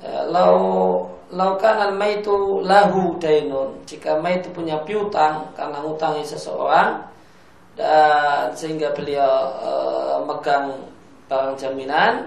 [0.00, 3.80] Ya, lau laukan al maitu lahu dainun.
[3.84, 7.04] Jika mait itu punya piutang karena ngutangi seseorang,
[7.78, 9.30] dan sehingga beliau
[9.62, 9.72] e,
[10.26, 10.74] megang
[11.30, 12.26] barang jaminan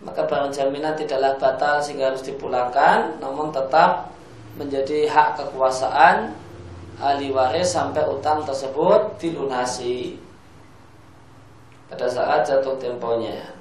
[0.00, 4.10] maka barang jaminan tidaklah batal sehingga harus dipulangkan namun tetap
[4.56, 6.32] menjadi hak kekuasaan
[7.00, 10.20] ahli waris sampai utang tersebut dilunasi
[11.88, 13.60] pada saat jatuh temponya.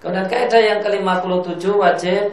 [0.00, 2.24] Kemudian kaidah yang ke-57 wajib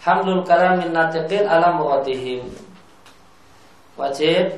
[0.00, 2.48] hamlul kalam min natiqin ala muradihim.
[3.96, 4.56] Wajib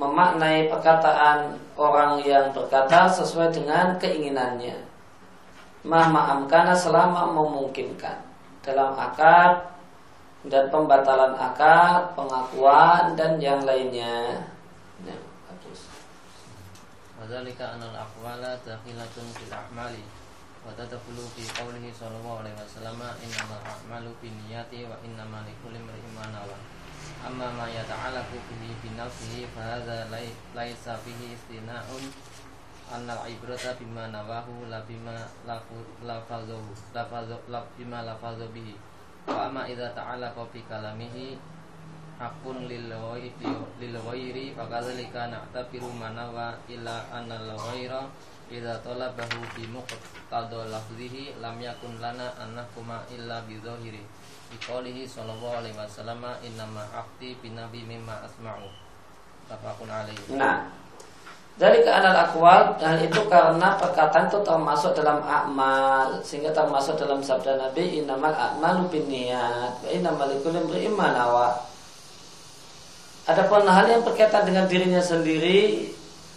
[0.00, 4.94] memaknai perkataan orang yang berkata sesuai dengan keinginannya
[5.84, 6.08] mah
[6.48, 8.16] karena selama memungkinkan
[8.64, 9.74] dalam akad
[10.48, 14.44] dan pembatalan akad, pengakuan dan yang lainnya.
[15.04, 15.16] Ya,
[17.24, 20.04] anal aqwala dakhilatun fil a'mali
[20.64, 26.28] wa tadkhulu fi qawlihi sallallahu alaihi wasallam innamal a'malu binniyati wa innamal likulli imrin ma
[26.32, 26.56] nawa.
[27.24, 32.04] Amma ma yata'allaqu bihi bi nafsihi fa hadza lai- laisa fihi istina'un
[32.92, 35.16] annal ibrata bima nawahu la bima
[35.48, 38.76] lafu- lafazahu lafazu la bima lafazu bihi
[39.24, 41.40] wa amma idza ta'allaqa bi kalamihi
[42.20, 43.32] hakun lil ghairi
[43.80, 48.04] lil ghairi fakadzalika na'tabiru manawa illa anna al ghaira
[54.54, 56.46] idza talabahu bi muqtada lafzihi lam yakun lana an nahkuma illa bi dhahiri bi qoulihi
[56.46, 58.68] sallallahu alaihi wasallam innama aqti bi nabi mimma asma'u
[59.50, 60.56] tafaqun alaihi Nah,
[61.54, 67.54] dari keanal akwal hal itu karena perkataan itu termasuk dalam akmal sehingga termasuk dalam sabda
[67.54, 71.48] Nabi innamal a'malu binniyat wa imrin ma nawa.
[73.30, 75.88] Adapun hal yang berkaitan dengan dirinya sendiri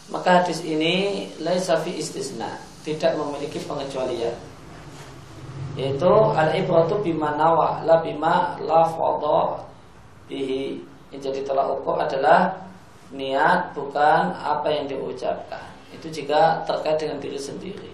[0.07, 4.37] maka hadis ini laisa fi istisna, tidak memiliki pengecualian.
[5.77, 9.61] Yaitu al ibratu bima nawa la bima la fadha
[10.25, 10.81] bihi.
[11.13, 12.51] Yang jadi tolak ukur adalah
[13.13, 15.69] niat bukan apa yang diucapkan.
[15.93, 17.93] Itu jika terkait dengan diri sendiri.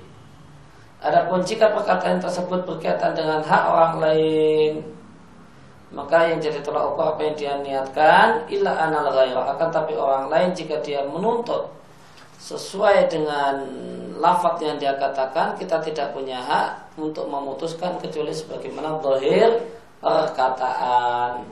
[1.04, 4.80] Adapun jika perkataan tersebut berkaitan dengan hak orang lain,
[5.93, 10.26] maka yang jadi tolak ukur apa yang dia niatkan illa anal ghaira akan tapi orang
[10.32, 11.69] lain jika dia menuntut
[12.41, 13.62] sesuai dengan
[14.17, 19.62] lafaz yang dia katakan kita tidak punya hak untuk memutuskan kecuali sebagaimana zahir
[20.03, 21.46] perkataan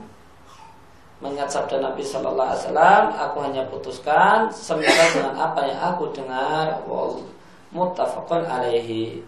[1.17, 6.85] mengingat sabda Nabi Shallallahu Alaihi Wasallam aku hanya putuskan semisal dengan apa yang aku dengar
[6.85, 7.25] wal
[7.73, 9.25] muttafaqun alaihi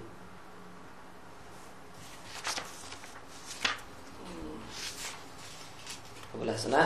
[6.30, 6.84] Kebelah sana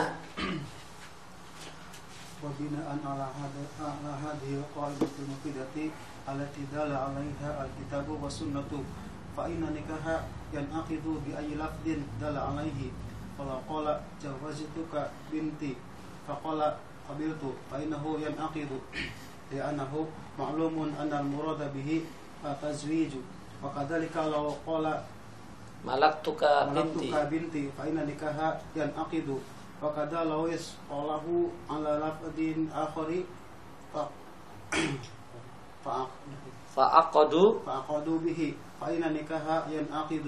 [2.44, 5.76] وبناء على هذا على هذه القاعدة المفيدة
[6.28, 8.72] التي دل عليها الكتاب والسنة
[9.36, 10.04] فإن نكاح
[10.54, 11.86] ينعقد بأي لفظ
[12.22, 12.80] دل عليه
[13.38, 13.86] فلو قال
[14.22, 14.92] جوزتك
[15.32, 15.72] بنتي
[16.28, 16.60] فقال
[17.10, 18.70] قبلت فإنه ينعقد
[19.52, 19.92] لأنه
[20.38, 21.88] معلوم أن المراد به
[22.46, 23.12] التزويج
[23.64, 24.86] وكذلك لو قال
[25.84, 28.36] malaktuka binti ملكتك بنتي فإن نكاح
[28.76, 29.28] ينعقد
[29.82, 30.42] وكذا لو
[30.90, 31.26] قاله
[31.70, 32.38] على لفظ
[32.72, 33.08] آخر
[33.92, 34.10] ف-
[35.84, 36.22] فعق-
[36.74, 38.40] fa'aqadu فعقدوا به
[38.80, 40.26] فإن نكاح ينعقد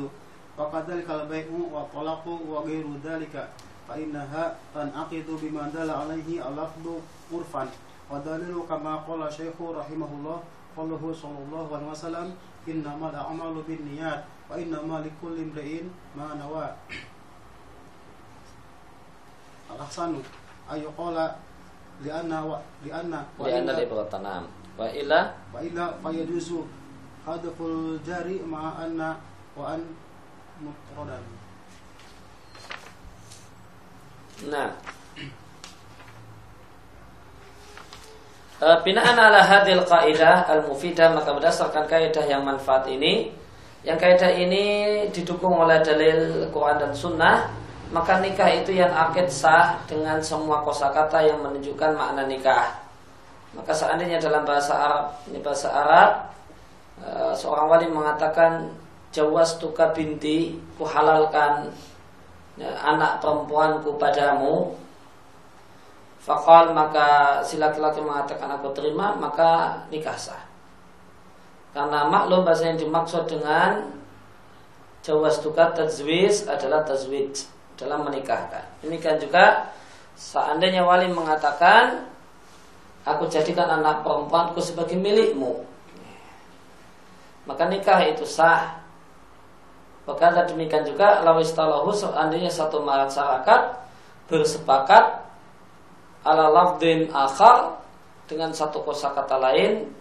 [0.59, 3.49] وكذلك البيع والطلاق وغير ذلك
[3.89, 4.43] فإنها
[4.75, 6.85] تنعقد بما دل عليه اللفظ
[7.33, 7.65] عرفا
[8.11, 10.39] ودليل كما قال الشيخ رحمه الله
[10.77, 12.29] قوله صلى الله عليه وسلم
[12.69, 15.83] إنما الأعمال بالنيات وإنما لكل امرئ
[16.17, 16.67] ما نوى
[19.75, 20.13] الأحسن
[20.73, 21.17] أن يقال
[22.05, 22.51] لأن و...
[22.85, 24.45] لأن li'anna وإلا, libratanam
[24.77, 25.21] wa ila
[27.26, 29.20] hadful jari ma'a anna
[29.54, 29.82] wa an
[30.62, 31.24] mufradan
[34.50, 34.70] nah.
[38.62, 43.34] Eh, binaan ala hadil kaidah al-mufidah maka berdasarkan kaidah yang manfaat ini
[43.82, 47.50] yang kaidah ini didukung oleh dalil Quran dan Sunnah
[47.92, 52.80] maka nikah itu yang akid sah dengan semua kosakata yang menunjukkan makna nikah.
[53.52, 56.32] Maka seandainya dalam bahasa Arab ini bahasa Arab
[57.02, 58.70] eh, seorang wali mengatakan
[59.12, 61.74] jawas tuka binti, kuhalalkan
[62.56, 64.78] ya, anak perempuanku padamu.
[66.22, 70.46] Fakal maka si laki-laki mengatakan aku terima, maka nikah sah.
[71.74, 73.90] Karena maklum bahasa yang dimaksud dengan
[75.02, 77.34] jawas tukat tajwiz adalah tajwid
[77.80, 78.62] dalam menikahkan.
[78.86, 79.74] Demikian juga
[80.14, 82.06] seandainya wali mengatakan
[83.02, 85.71] aku jadikan anak perempuanku sebagai milikmu.
[87.50, 88.82] Maka nikah itu sah.
[90.06, 93.62] Berkata demikian juga lawistalahu seandainya satu masyarakat
[94.32, 95.06] bersepakat
[96.26, 97.82] ala lafdin akhar
[98.30, 99.92] dengan satu kosakata lain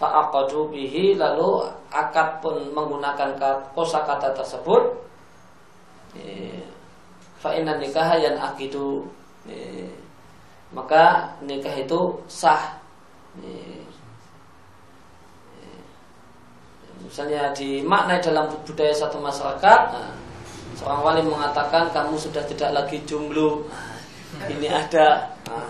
[0.00, 3.36] fa'aqadu bihi lalu akad pun menggunakan
[3.74, 4.82] kosa kata tersebut
[7.42, 9.04] fa'inna nikah yang akidu
[10.70, 12.00] maka nikah itu
[12.30, 12.78] sah
[17.04, 20.12] misalnya dimaknai dalam budaya satu masyarakat nah,
[20.76, 23.68] seorang wali mengatakan kamu sudah tidak lagi jomblo.
[24.46, 25.68] Ini ada nah,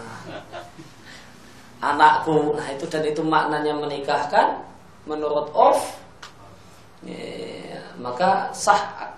[1.81, 2.55] anakku.
[2.55, 4.63] Nah itu dan itu maknanya menikahkan
[5.09, 5.99] menurut off
[7.03, 9.11] ya, maka sah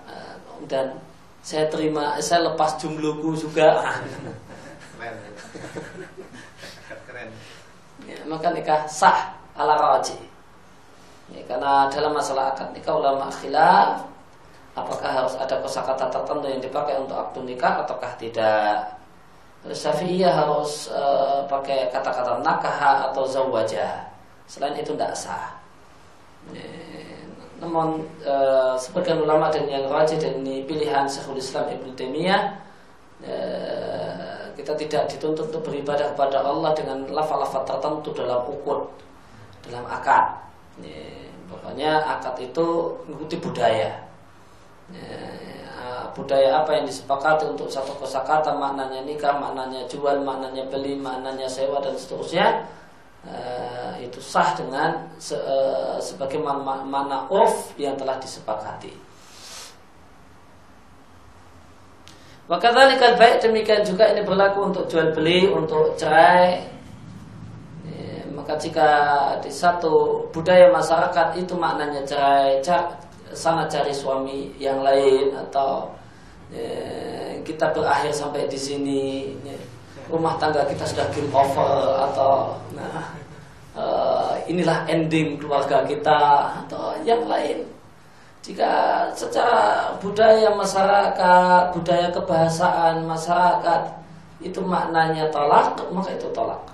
[0.71, 0.95] dan
[1.43, 3.83] saya terima saya lepas jumluku juga.
[7.03, 7.29] Keren.
[8.07, 10.32] Ya, maka nikah sah ala raji
[11.33, 14.05] ya, karena dalam masalah akad nikah ulama khilaf
[14.77, 18.93] apakah harus ada kosakata tertentu yang dipakai untuk akad nikah ataukah tidak
[19.63, 24.11] Syafi'iyah harus uh, pakai kata-kata nakaha atau zawajah.
[24.43, 25.55] Selain itu tidak sah.
[27.63, 32.59] namun uh, sebagian ulama dan yang rajin dan ini pilihan Syekhul Islam Ibnu Taimiyah
[33.23, 38.91] uh, kita tidak dituntut untuk beribadah kepada Allah dengan lafal-lafal tertentu dalam ukur
[39.63, 40.43] dalam akad.
[41.51, 44.03] Pokoknya akad itu mengikuti budaya
[46.13, 51.81] budaya apa yang disepakati untuk satu kosakata maknanya nikah, maknanya jual, maknanya beli, maknanya sewa
[51.81, 52.69] dan seterusnya
[53.25, 58.93] uh, itu sah dengan se, uh, sebagai mana off yang telah disepakati.
[62.43, 66.69] Maka tadi baik demikian juga ini berlaku untuk jual beli, untuk cerai.
[68.43, 68.91] Maka jika
[69.39, 72.59] di satu budaya masyarakat itu maknanya cerai,
[73.31, 75.87] sana cari suami yang lain atau
[76.51, 79.55] ya, kita berakhir sampai di sini ya,
[80.11, 83.15] rumah tangga kita sudah game over atau nah
[83.79, 87.63] uh, inilah ending keluarga kita atau yang lain.
[88.43, 93.81] Jika secara budaya masyarakat budaya kebahasaan masyarakat
[94.43, 96.72] itu maknanya tolak maka itu tolak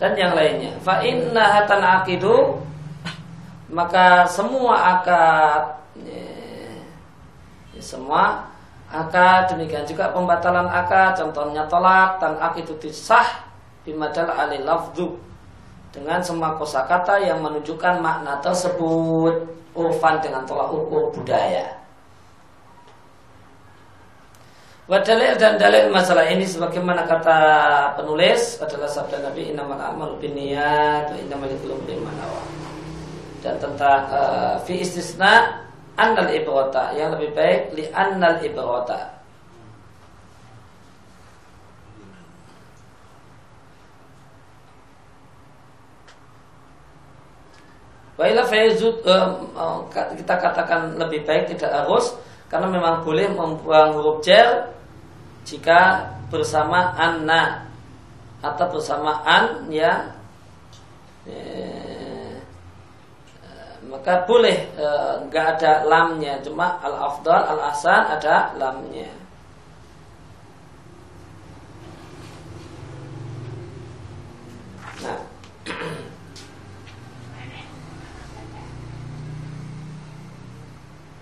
[0.00, 2.56] dan yang lainnya fa inna hatan akidu
[3.68, 5.62] maka semua akad
[6.00, 6.24] ya,
[7.84, 8.48] semua
[8.88, 13.44] akad demikian juga pembatalan akad contohnya tolak dan akad itu sah
[13.84, 15.06] bimadal alil lafdu
[15.90, 21.79] dengan semua kosakata yang menunjukkan makna tersebut urfan dengan tolak ukur budaya.
[24.90, 27.38] Wadalil dan dalil masalah ini sebagaimana kata
[27.94, 31.94] penulis adalah sabda Nabi innamal a'malu binniyat wa innamal likulli
[33.38, 35.62] Dan tentang uh, fi istisna
[35.94, 39.14] annal ibrata yang lebih baik li annal ibrata.
[48.18, 49.86] Wailah fayzud uh,
[50.18, 52.10] kita katakan lebih baik tidak harus
[52.50, 54.79] karena memang boleh membuang huruf jer
[55.50, 57.66] jika bersama anna
[58.38, 60.14] atau bersama an ya
[63.90, 64.86] maka boleh e,
[65.26, 66.38] nggak e, ada lamnya.
[66.46, 69.10] Cuma al afdal al asan ada lamnya.
[75.02, 75.20] Nah.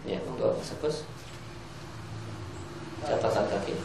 [0.09, 0.89] Ya untuk apa
[3.05, 3.77] catatan kaki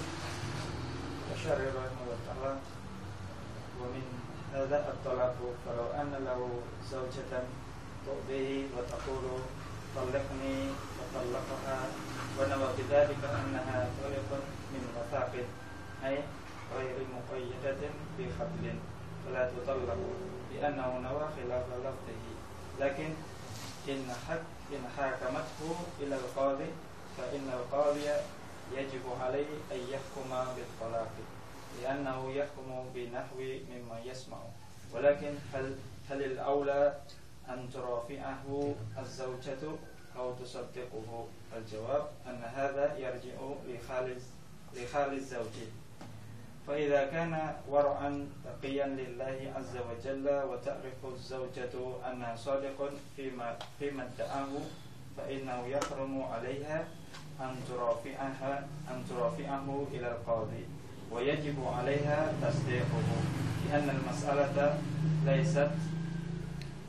[3.82, 4.06] ومن
[4.54, 5.36] هذا الطلب
[5.66, 6.40] فلو أن له
[6.92, 7.44] زوجة
[8.06, 9.26] تؤذيه وتقول
[9.96, 10.58] طلقني
[10.98, 11.80] فطلقها
[12.40, 14.30] ونوى بذلك أنها طلق
[14.74, 15.34] من وثاق
[16.06, 16.18] أي
[16.78, 17.82] غير مقيدة
[18.20, 18.76] بخبل
[19.26, 20.00] فلا تطلق
[20.54, 22.24] لأنه نوى خلاف لفظه.
[22.80, 23.10] لكن
[23.90, 26.72] إن حك إن حاكمته إلى القاضي
[27.18, 28.08] فإن القاضي
[28.74, 31.12] يجب عليه أن يحكم بالطلاق.
[31.82, 34.38] لأنه يحكم بنحو مما يسمع.
[34.94, 35.76] ولكن هل
[36.10, 36.94] هل الأولى
[37.50, 39.64] أن ترافعه الزوجة
[40.18, 44.16] أو تصدقه؟ الجواب أن هذا يرجع لخال
[44.74, 45.56] لخال الزوج.
[46.68, 51.76] فإذا كان ورعا تقيا لله عز وجل وتعرف الزوجة
[52.12, 54.50] أنها صادق فيما فيما ادعاه
[55.18, 56.86] فإنه يحرم عليها
[57.42, 60.66] أن ترافعها أن ترافعه إلى القاضي.
[61.14, 63.08] ويجب عليها تصديقه
[63.70, 64.82] لأن المسألة
[65.26, 65.72] ليست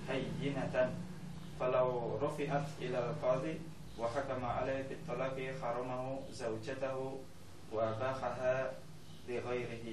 [0.09, 0.91] هينة.
[1.61, 3.61] فلو رفعت إلى القاضي
[3.99, 7.18] وحكم عليه بالطلاق حرمه زوجته
[7.72, 8.72] وأباحها
[9.29, 9.87] لغيره.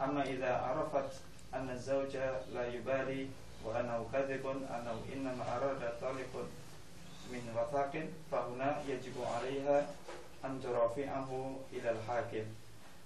[0.00, 1.10] أما إذا عرفت
[1.54, 2.16] أن الزوج
[2.54, 3.26] لا يبالي
[3.64, 6.32] وأنه كذب أنه إنما أراد طالق
[7.32, 7.94] من وثاق
[8.32, 9.86] فهنا يجب عليها
[10.44, 12.46] أن ترافعه إلى الحاكم.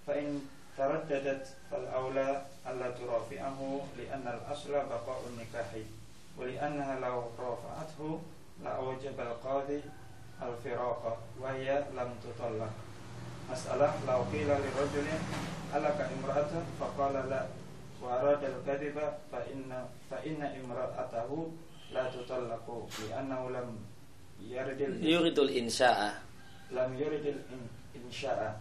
[0.07, 0.41] فإن
[0.80, 5.70] ترددت فالأولى ألا ترافعه لأن الأصل بقاء النكاح
[6.38, 8.20] ولأنها لو رافعته
[8.64, 9.82] لأوجب القاضي
[10.42, 12.70] الفراق وهي لم تطلق
[13.52, 15.08] مسألة لو قيل لرجل
[15.76, 17.46] ألك امرأة فقال لا
[18.02, 18.98] وأراد الكذب
[19.32, 21.52] فإن فإن امرأته
[21.92, 23.78] لا تطلق لأنه لم
[24.42, 26.22] يرد يريد الإنشاء
[26.72, 27.36] لم يرد
[27.96, 28.60] الإنشاء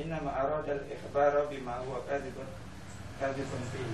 [0.00, 2.34] إنما أراد الإخبار بما هو كاذب
[3.20, 3.92] كاذب فيه.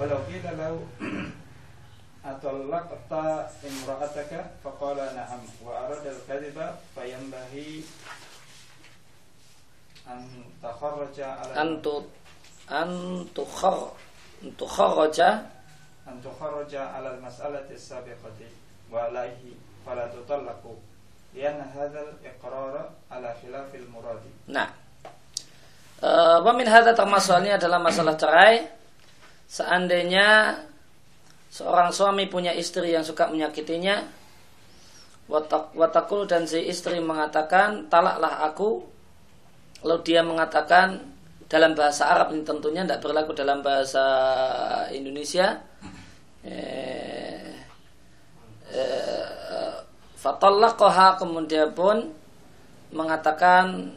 [0.00, 0.86] ولو قيل له
[2.24, 3.12] أطلقت
[3.64, 5.38] امرأتك؟ فقال نعم.
[5.64, 7.84] وأراد الكذب فينبغي
[10.10, 10.28] أن
[10.62, 11.82] تخرج على أن
[12.70, 13.92] أن تخر
[14.42, 15.20] أن تخرج.
[16.08, 18.40] أن تخرج على المسألة السابقة
[18.92, 19.42] وعليه
[19.86, 20.76] فلا تطلق
[21.34, 24.22] لأن هذا الإقرار على خلاف المراد.
[24.48, 24.83] uh,
[26.44, 26.92] Wamin hadha
[27.40, 28.64] ini adalah masalah cerai
[29.48, 30.58] Seandainya
[31.48, 34.04] Seorang suami punya istri yang suka menyakitinya
[35.74, 38.84] Watakul dan si istri mengatakan Talaklah aku
[39.84, 44.04] Lalu dia mengatakan dalam bahasa Arab ini tentunya tidak berlaku dalam bahasa
[44.90, 45.60] Indonesia.
[46.44, 47.52] Eh,
[48.72, 49.74] eh,
[50.18, 52.10] Fatallaqaha kemudian pun
[52.96, 53.92] mengatakan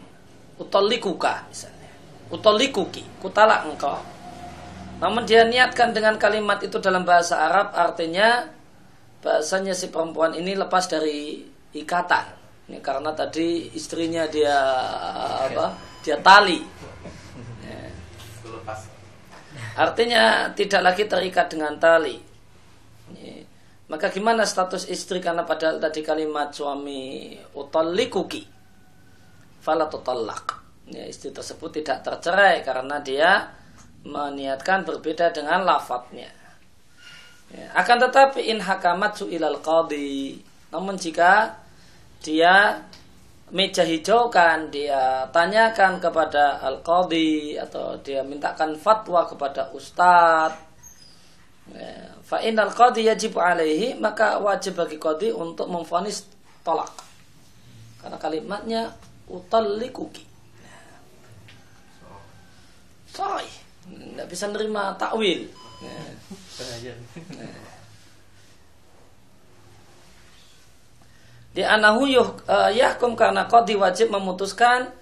[0.60, 1.77] utallikuka misalnya.
[2.28, 4.00] Utallikuki, kutalak engkau.
[5.00, 8.50] Namun dia niatkan dengan kalimat itu dalam bahasa Arab artinya
[9.22, 14.56] bahasanya si perempuan ini lepas dari ikatan ini karena tadi istrinya dia
[15.48, 15.72] apa?
[16.04, 16.60] Dia tali.
[17.68, 17.84] Ya.
[19.76, 22.16] Artinya tidak lagi terikat dengan tali.
[23.16, 23.44] Ya.
[23.88, 28.44] Maka gimana status istri karena padahal tadi kalimat suami utallikuki
[29.64, 30.57] fala tutallaq.
[30.88, 33.52] Ya, istri tersebut tidak tercerai karena dia
[34.08, 36.32] meniatkan berbeda dengan lafadznya.
[37.52, 40.40] Ya, akan tetapi in hakamat su'ilal qadi.
[40.72, 41.60] Namun jika
[42.24, 42.80] dia
[43.52, 50.56] meja hijaukan, dia tanyakan kepada al-qadhi atau dia mintakan fatwa kepada ustadz.
[51.68, 56.24] Ya, fa innal qadhi yajib alaihi maka wajib bagi qadhi untuk memfonis
[56.64, 56.96] tolak.
[58.00, 58.82] Karena kalimatnya
[59.28, 60.37] utallikuki.
[63.18, 63.50] Sorry,
[63.90, 65.50] tidak bisa nerima takwil.
[65.82, 66.94] Ya.
[71.58, 74.94] di anahu yuh, uh, yahkum karena qadi wajib memutuskan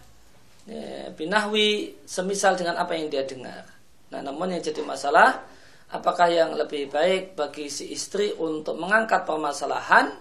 [0.64, 3.68] ya, binahwi semisal dengan apa yang dia dengar.
[4.16, 5.44] Nah, namun yang jadi masalah
[5.92, 10.16] apakah yang lebih baik bagi si istri untuk mengangkat permasalahan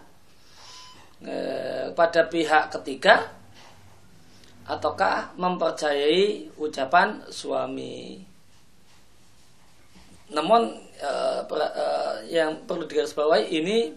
[1.23, 3.44] eh, pada pihak ketiga
[4.65, 8.25] ataukah mempercayai ucapan suami.
[10.33, 13.93] Namun eh, per, eh, yang perlu digarisbawahi ini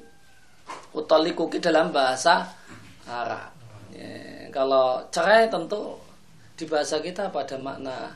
[0.91, 2.51] kuki dalam bahasa
[3.07, 3.55] Arab.
[3.95, 5.95] Ya, kalau cerai tentu
[6.59, 8.11] di bahasa kita pada makna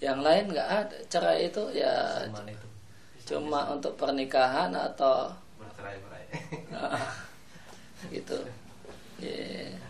[0.00, 0.96] yang lain nggak ada.
[1.12, 2.24] Cerai itu ya
[3.28, 5.28] cuma untuk pernikahan atau
[8.14, 8.38] gitu.
[9.20, 9.87] Ya.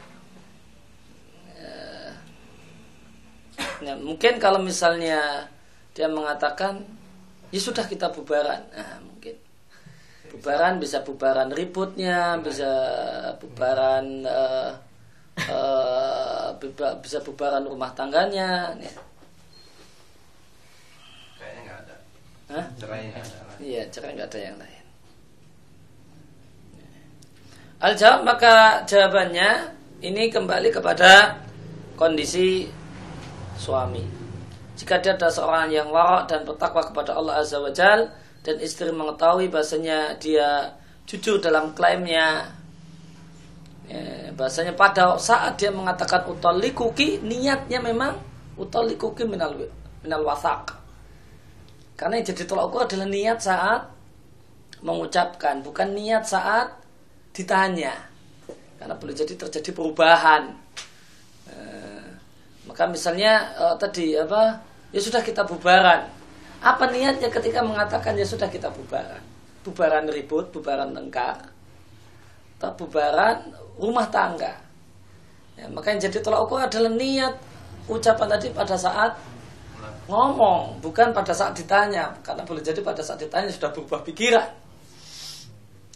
[3.85, 3.95] Ya.
[3.99, 5.47] mungkin kalau misalnya
[5.93, 6.83] dia mengatakan
[7.51, 8.61] ya sudah kita bubaran.
[8.71, 9.09] Nah,
[10.39, 12.71] bubaran bisa bubaran ributnya bisa
[13.41, 14.71] bubaran uh,
[15.51, 16.55] uh,
[17.03, 18.77] bisa bubaran rumah tangganya
[21.41, 21.97] kayaknya nggak ada
[22.55, 22.67] Hah?
[22.77, 24.85] cerai nggak ada iya cerai nggak ada yang lain
[27.79, 31.39] Al jawab maka jawabannya ini kembali kepada
[31.95, 32.67] kondisi
[33.59, 34.07] suami.
[34.79, 38.07] Jika dia adalah seorang yang warak dan bertakwa kepada Allah Azza wa Jal
[38.47, 40.71] dan istri mengetahui bahasanya dia
[41.11, 42.47] jujur dalam klaimnya
[43.91, 48.15] ya, bahasanya pada saat dia mengatakan utolikuki niatnya memang
[48.55, 49.51] utolikuki minal
[50.07, 50.79] minal wasak
[51.99, 53.83] karena yang jadi tolak ukur adalah niat saat
[54.87, 56.71] mengucapkan bukan niat saat
[57.35, 57.91] ditanya.
[58.79, 60.43] Karena boleh jadi terjadi perubahan.
[60.47, 60.68] eh,
[62.79, 64.55] maka misalnya eh, tadi apa
[64.95, 66.07] ya sudah kita bubaran.
[66.63, 69.19] Apa niatnya ketika mengatakan ya sudah kita bubaran?
[69.67, 71.43] Bubaran ribut bubaran tengkar
[72.55, 73.51] atau bubaran
[73.83, 74.55] rumah tangga.
[75.59, 77.35] Ya, maka yang jadi tolak ukur adalah niat
[77.91, 79.11] ucapan tadi pada saat
[80.07, 82.15] ngomong bukan pada saat ditanya.
[82.23, 84.47] Karena boleh jadi pada saat ditanya sudah berubah pikiran.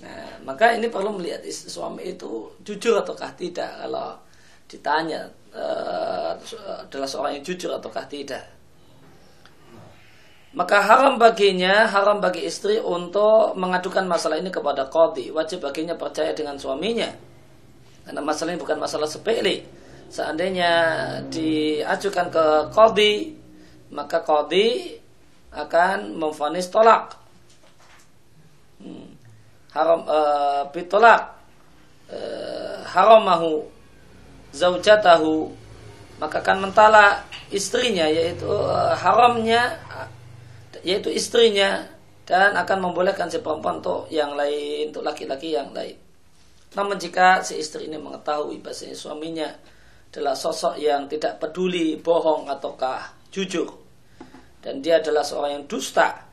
[0.02, 4.18] Nah, maka ini perlu melihat suami itu jujur ataukah tidak kalau
[4.66, 6.32] ditanya uh,
[6.88, 8.44] adalah seorang yang jujur ataukah tidak.
[10.52, 15.32] Maka haram baginya, haram bagi istri untuk mengadukan masalah ini kepada qadhi.
[15.32, 17.08] Wajib baginya percaya dengan suaminya.
[18.04, 19.64] Karena masalah ini bukan masalah sepele.
[20.12, 20.72] Seandainya
[21.32, 23.32] diajukan ke qadhi,
[23.96, 25.00] maka qadhi
[25.56, 27.16] akan memfonis tolak.
[28.76, 29.12] Hmm
[29.72, 31.32] haram uh, bitolak
[32.12, 33.64] uh, haramahu
[34.52, 35.50] zaujatahu
[36.20, 39.80] maka akan mentala istrinya yaitu uh, haramnya
[40.86, 41.82] yaitu istrinya
[42.22, 45.98] dan akan membolehkan si perempuan untuk yang lain untuk laki-laki yang lain.
[46.72, 49.48] Namun jika si istri ini mengetahui bahasanya suaminya
[50.14, 53.68] adalah sosok yang tidak peduli bohong ataukah jujur
[54.62, 56.32] dan dia adalah seorang yang dusta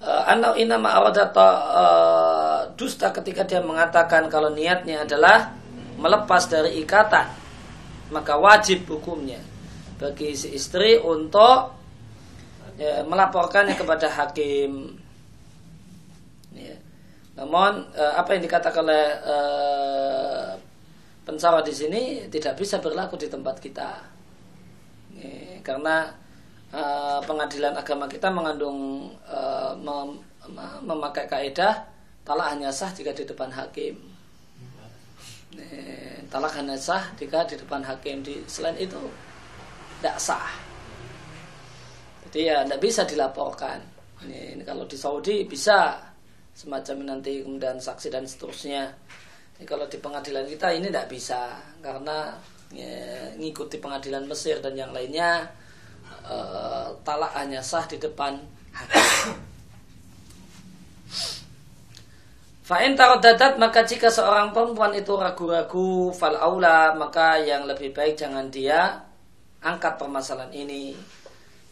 [0.00, 5.52] Eh, Anau inama awadata uh, dusta ketika dia mengatakan kalau niatnya adalah
[6.00, 7.28] melepas dari ikatan
[8.10, 9.38] maka wajib hukumnya
[10.00, 11.76] bagi si istri untuk
[12.80, 14.96] ya, melaporkannya kepada hakim.
[16.56, 16.74] Ya.
[17.38, 19.06] Namun uh, apa yang dikatakan oleh
[21.22, 23.90] pensawah di sini tidak bisa berlaku di tempat kita,
[25.14, 26.10] ya, karena
[26.74, 30.18] uh, pengadilan agama kita mengandung uh, mem,
[30.82, 31.86] memakai kaidah
[32.26, 34.09] talak hanya sah jika di depan hakim.
[35.56, 38.22] Nih, talak hanya sah jika di depan hakim.
[38.22, 38.98] Di selain itu
[39.98, 40.50] tidak sah.
[42.28, 43.78] Jadi ya tidak bisa dilaporkan.
[44.26, 45.98] Ini, ini kalau di Saudi bisa
[46.54, 48.86] semacam nanti kemudian saksi dan seterusnya.
[49.58, 52.36] Ini kalau di pengadilan kita ini tidak bisa karena
[52.70, 55.50] ya, ngikuti pengadilan Mesir dan yang lainnya
[56.24, 58.38] uh, talak hanya sah di depan
[58.70, 59.50] hakim.
[62.70, 68.46] Fa'in dadat maka jika seorang perempuan itu ragu-ragu fal aula maka yang lebih baik jangan
[68.46, 68.94] dia
[69.58, 70.94] angkat permasalahan ini.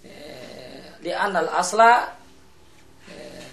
[0.02, 2.02] Eh, anal asla
[3.06, 3.46] eh,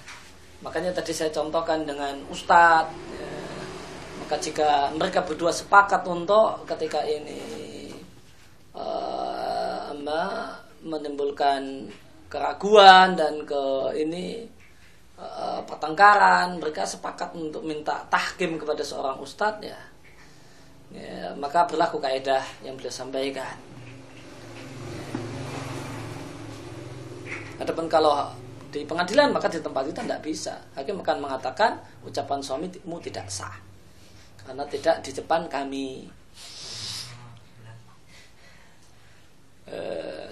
[0.65, 3.61] makanya tadi saya contohkan dengan ustadz eh,
[4.25, 7.45] maka jika mereka berdua sepakat untuk ketika ini
[10.85, 11.89] menimbulkan
[12.29, 13.63] keraguan dan ke
[13.97, 14.45] ini
[15.20, 19.80] uh, pertengkaran mereka sepakat untuk minta tahkim kepada seorang ustadz ya,
[20.91, 23.55] ya maka berlaku kaidah yang beliau sampaikan.
[27.55, 28.32] Adapun kalau
[28.68, 30.53] di pengadilan maka di tempat kita tidak bisa.
[30.76, 33.55] Hakim akan mengatakan ucapan suamimu tidak sah
[34.43, 36.11] karena tidak di depan kami.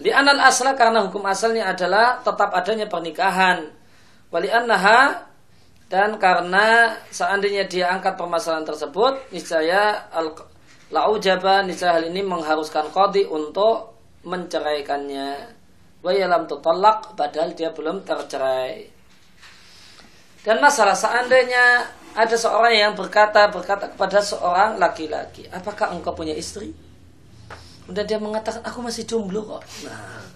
[0.03, 3.82] Li anal asla karena hukum asalnya adalah tetap adanya pernikahan.
[4.33, 5.29] Wali annaha
[5.93, 10.33] dan karena seandainya dia angkat permasalahan tersebut, niscaya al
[10.89, 13.93] laujaba niscaya hal ini mengharuskan qadi untuk
[14.25, 15.61] menceraikannya.
[16.01, 18.89] Wa yalam padahal dia belum tercerai.
[20.41, 26.73] Dan masalah seandainya ada seorang yang berkata berkata kepada seorang laki-laki, apakah engkau punya istri?
[27.85, 29.63] Kemudian dia mengatakan aku masih jomblo kok.
[29.85, 30.32] Nah,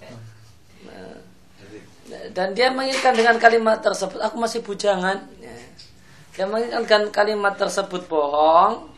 [2.32, 5.28] dan dia mengingatkan dengan kalimat tersebut aku masih bujangan.
[6.38, 8.94] Dia mengingatkan kalimat tersebut bohong.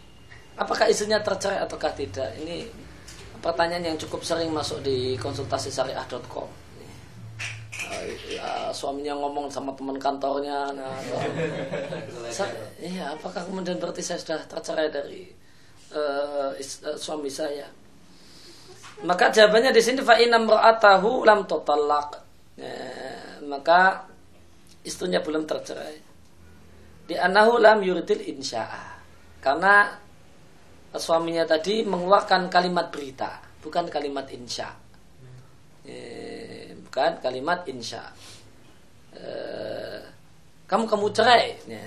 [0.59, 2.35] Apakah istrinya tercerai ataukah tidak?
[2.35, 2.67] Ini
[3.39, 6.69] pertanyaan yang cukup sering masuk di konsultasi syariah.com.
[8.27, 10.93] Ya, suaminya ngomong sama teman kantornya, nah,
[12.85, 15.25] iya, apakah kemudian berarti saya sudah tercerai dari
[15.95, 17.65] uh, is, uh, suami saya?
[19.07, 22.19] Maka jawabannya di sini fa inam ra'atahu lam tutallaq.
[22.59, 22.75] Ya,
[23.49, 24.05] maka
[24.85, 26.07] istrinya belum tercerai.
[27.09, 29.01] di anahu lam yuridil insya'a
[29.41, 29.97] karena
[30.93, 34.69] suaminya tadi mengeluarkan kalimat berita bukan kalimat insya
[35.89, 38.13] eh, bukan kalimat insya
[39.17, 40.05] eh,
[40.69, 41.81] kamu kamu cerai ya.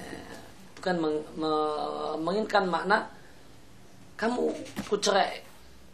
[0.75, 1.53] bukan meng, me,
[2.19, 3.07] menginginkan makna
[4.19, 4.51] kamu
[4.91, 5.53] ku cerai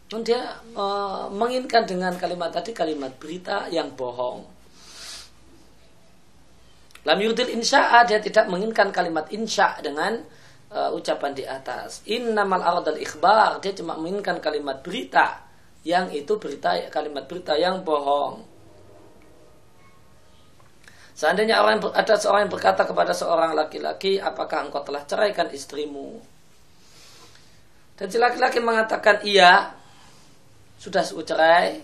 [0.09, 0.41] Namun dia
[0.73, 0.85] e,
[1.29, 4.41] menginginkan dengan kalimat tadi kalimat berita yang bohong.
[7.07, 10.19] Lam yudil insya'a dia tidak menginginkan kalimat insya dengan
[10.73, 12.03] uh, ucapan di atas.
[12.11, 15.47] Innamal aradal ikhbar dia cuma menginginkan kalimat berita
[15.87, 18.43] yang itu berita kalimat berita yang bohong.
[21.19, 26.15] Seandainya orang ada seorang yang berkata kepada seorang laki-laki, apakah engkau telah ceraikan istrimu?
[27.99, 29.75] Dan si laki-laki mengatakan iya,
[30.79, 31.83] sudah cerai,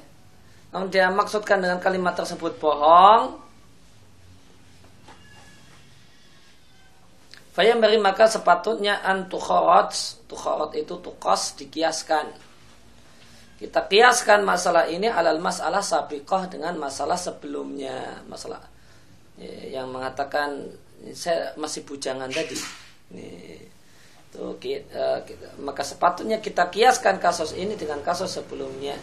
[0.72, 3.45] namun dia maksudkan dengan kalimat tersebut bohong,
[7.56, 9.96] Fayam beri maka sepatutnya antukharot,
[10.28, 12.28] tukharot itu tukos dikiaskan.
[13.56, 18.60] Kita kiaskan masalah ini alal masalah sabiqah dengan masalah sebelumnya, masalah
[19.40, 20.68] ya, yang mengatakan
[21.16, 22.60] saya masih bujangan tadi.
[24.36, 25.24] Kita,
[25.64, 29.00] maka sepatutnya kita kiaskan kasus ini dengan kasus sebelumnya.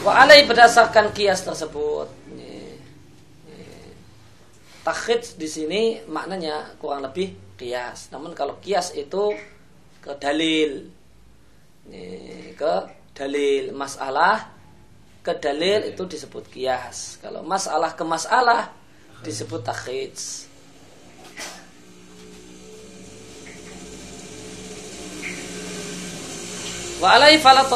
[0.00, 2.21] Wa alai berdasarkan kias tersebut.
[4.82, 8.10] Takhid di sini maknanya kurang lebih kias.
[8.10, 9.30] Namun kalau kias itu
[10.02, 10.90] ke dalil.
[12.58, 12.74] ke
[13.10, 14.54] dalil masalah
[15.22, 17.22] ke dalil itu disebut kias.
[17.22, 18.74] Kalau masalah ke masalah
[19.22, 20.18] disebut takhid.
[26.98, 27.66] Wa alai fala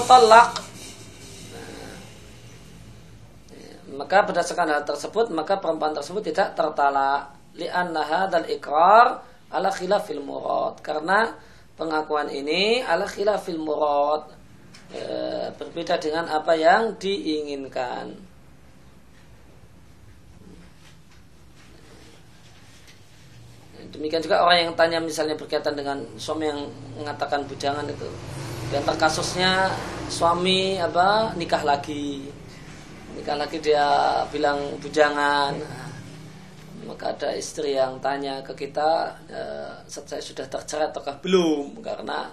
[3.97, 7.33] Maka berdasarkan hal tersebut maka perempuan tersebut tidak tertalak.
[7.57, 10.77] Li'anna hadzal iqrar ala khilafil murad.
[10.85, 11.33] Karena
[11.81, 14.29] pengakuan ini ala khilafil murad.
[14.93, 15.03] E,
[15.57, 18.13] berbeda dengan apa yang diinginkan.
[23.97, 26.69] Demikian juga orang yang tanya misalnya berkaitan dengan suami yang
[27.01, 28.09] mengatakan bujangan itu.
[28.69, 29.71] Di antara kasusnya
[30.11, 32.29] suami apa nikah lagi
[33.17, 33.89] nikah lagi dia
[34.29, 35.57] bilang bujangan
[36.87, 39.41] maka ada istri yang tanya ke kita e,
[39.91, 41.83] saya sudah tercerai ataukah belum?
[41.83, 42.31] Karena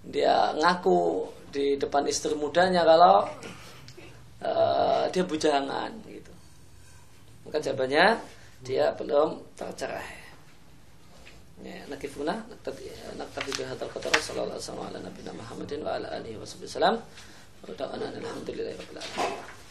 [0.00, 3.28] dia ngaku di depan istri mudanya kalau
[4.40, 4.52] e,
[5.12, 6.32] dia bujangan gitu.
[7.44, 8.06] Maka jawabannya
[8.64, 10.24] dia belum tercerai.
[11.62, 12.42] Ya, nakifuna
[13.14, 16.98] naktafi bihadzal qadar sallallahu alaihi wasallam ala nabiyina Muhammadin wa ala alihi wasallam
[17.62, 19.61] wa ta'ala alhamdulillahi rabbil alamin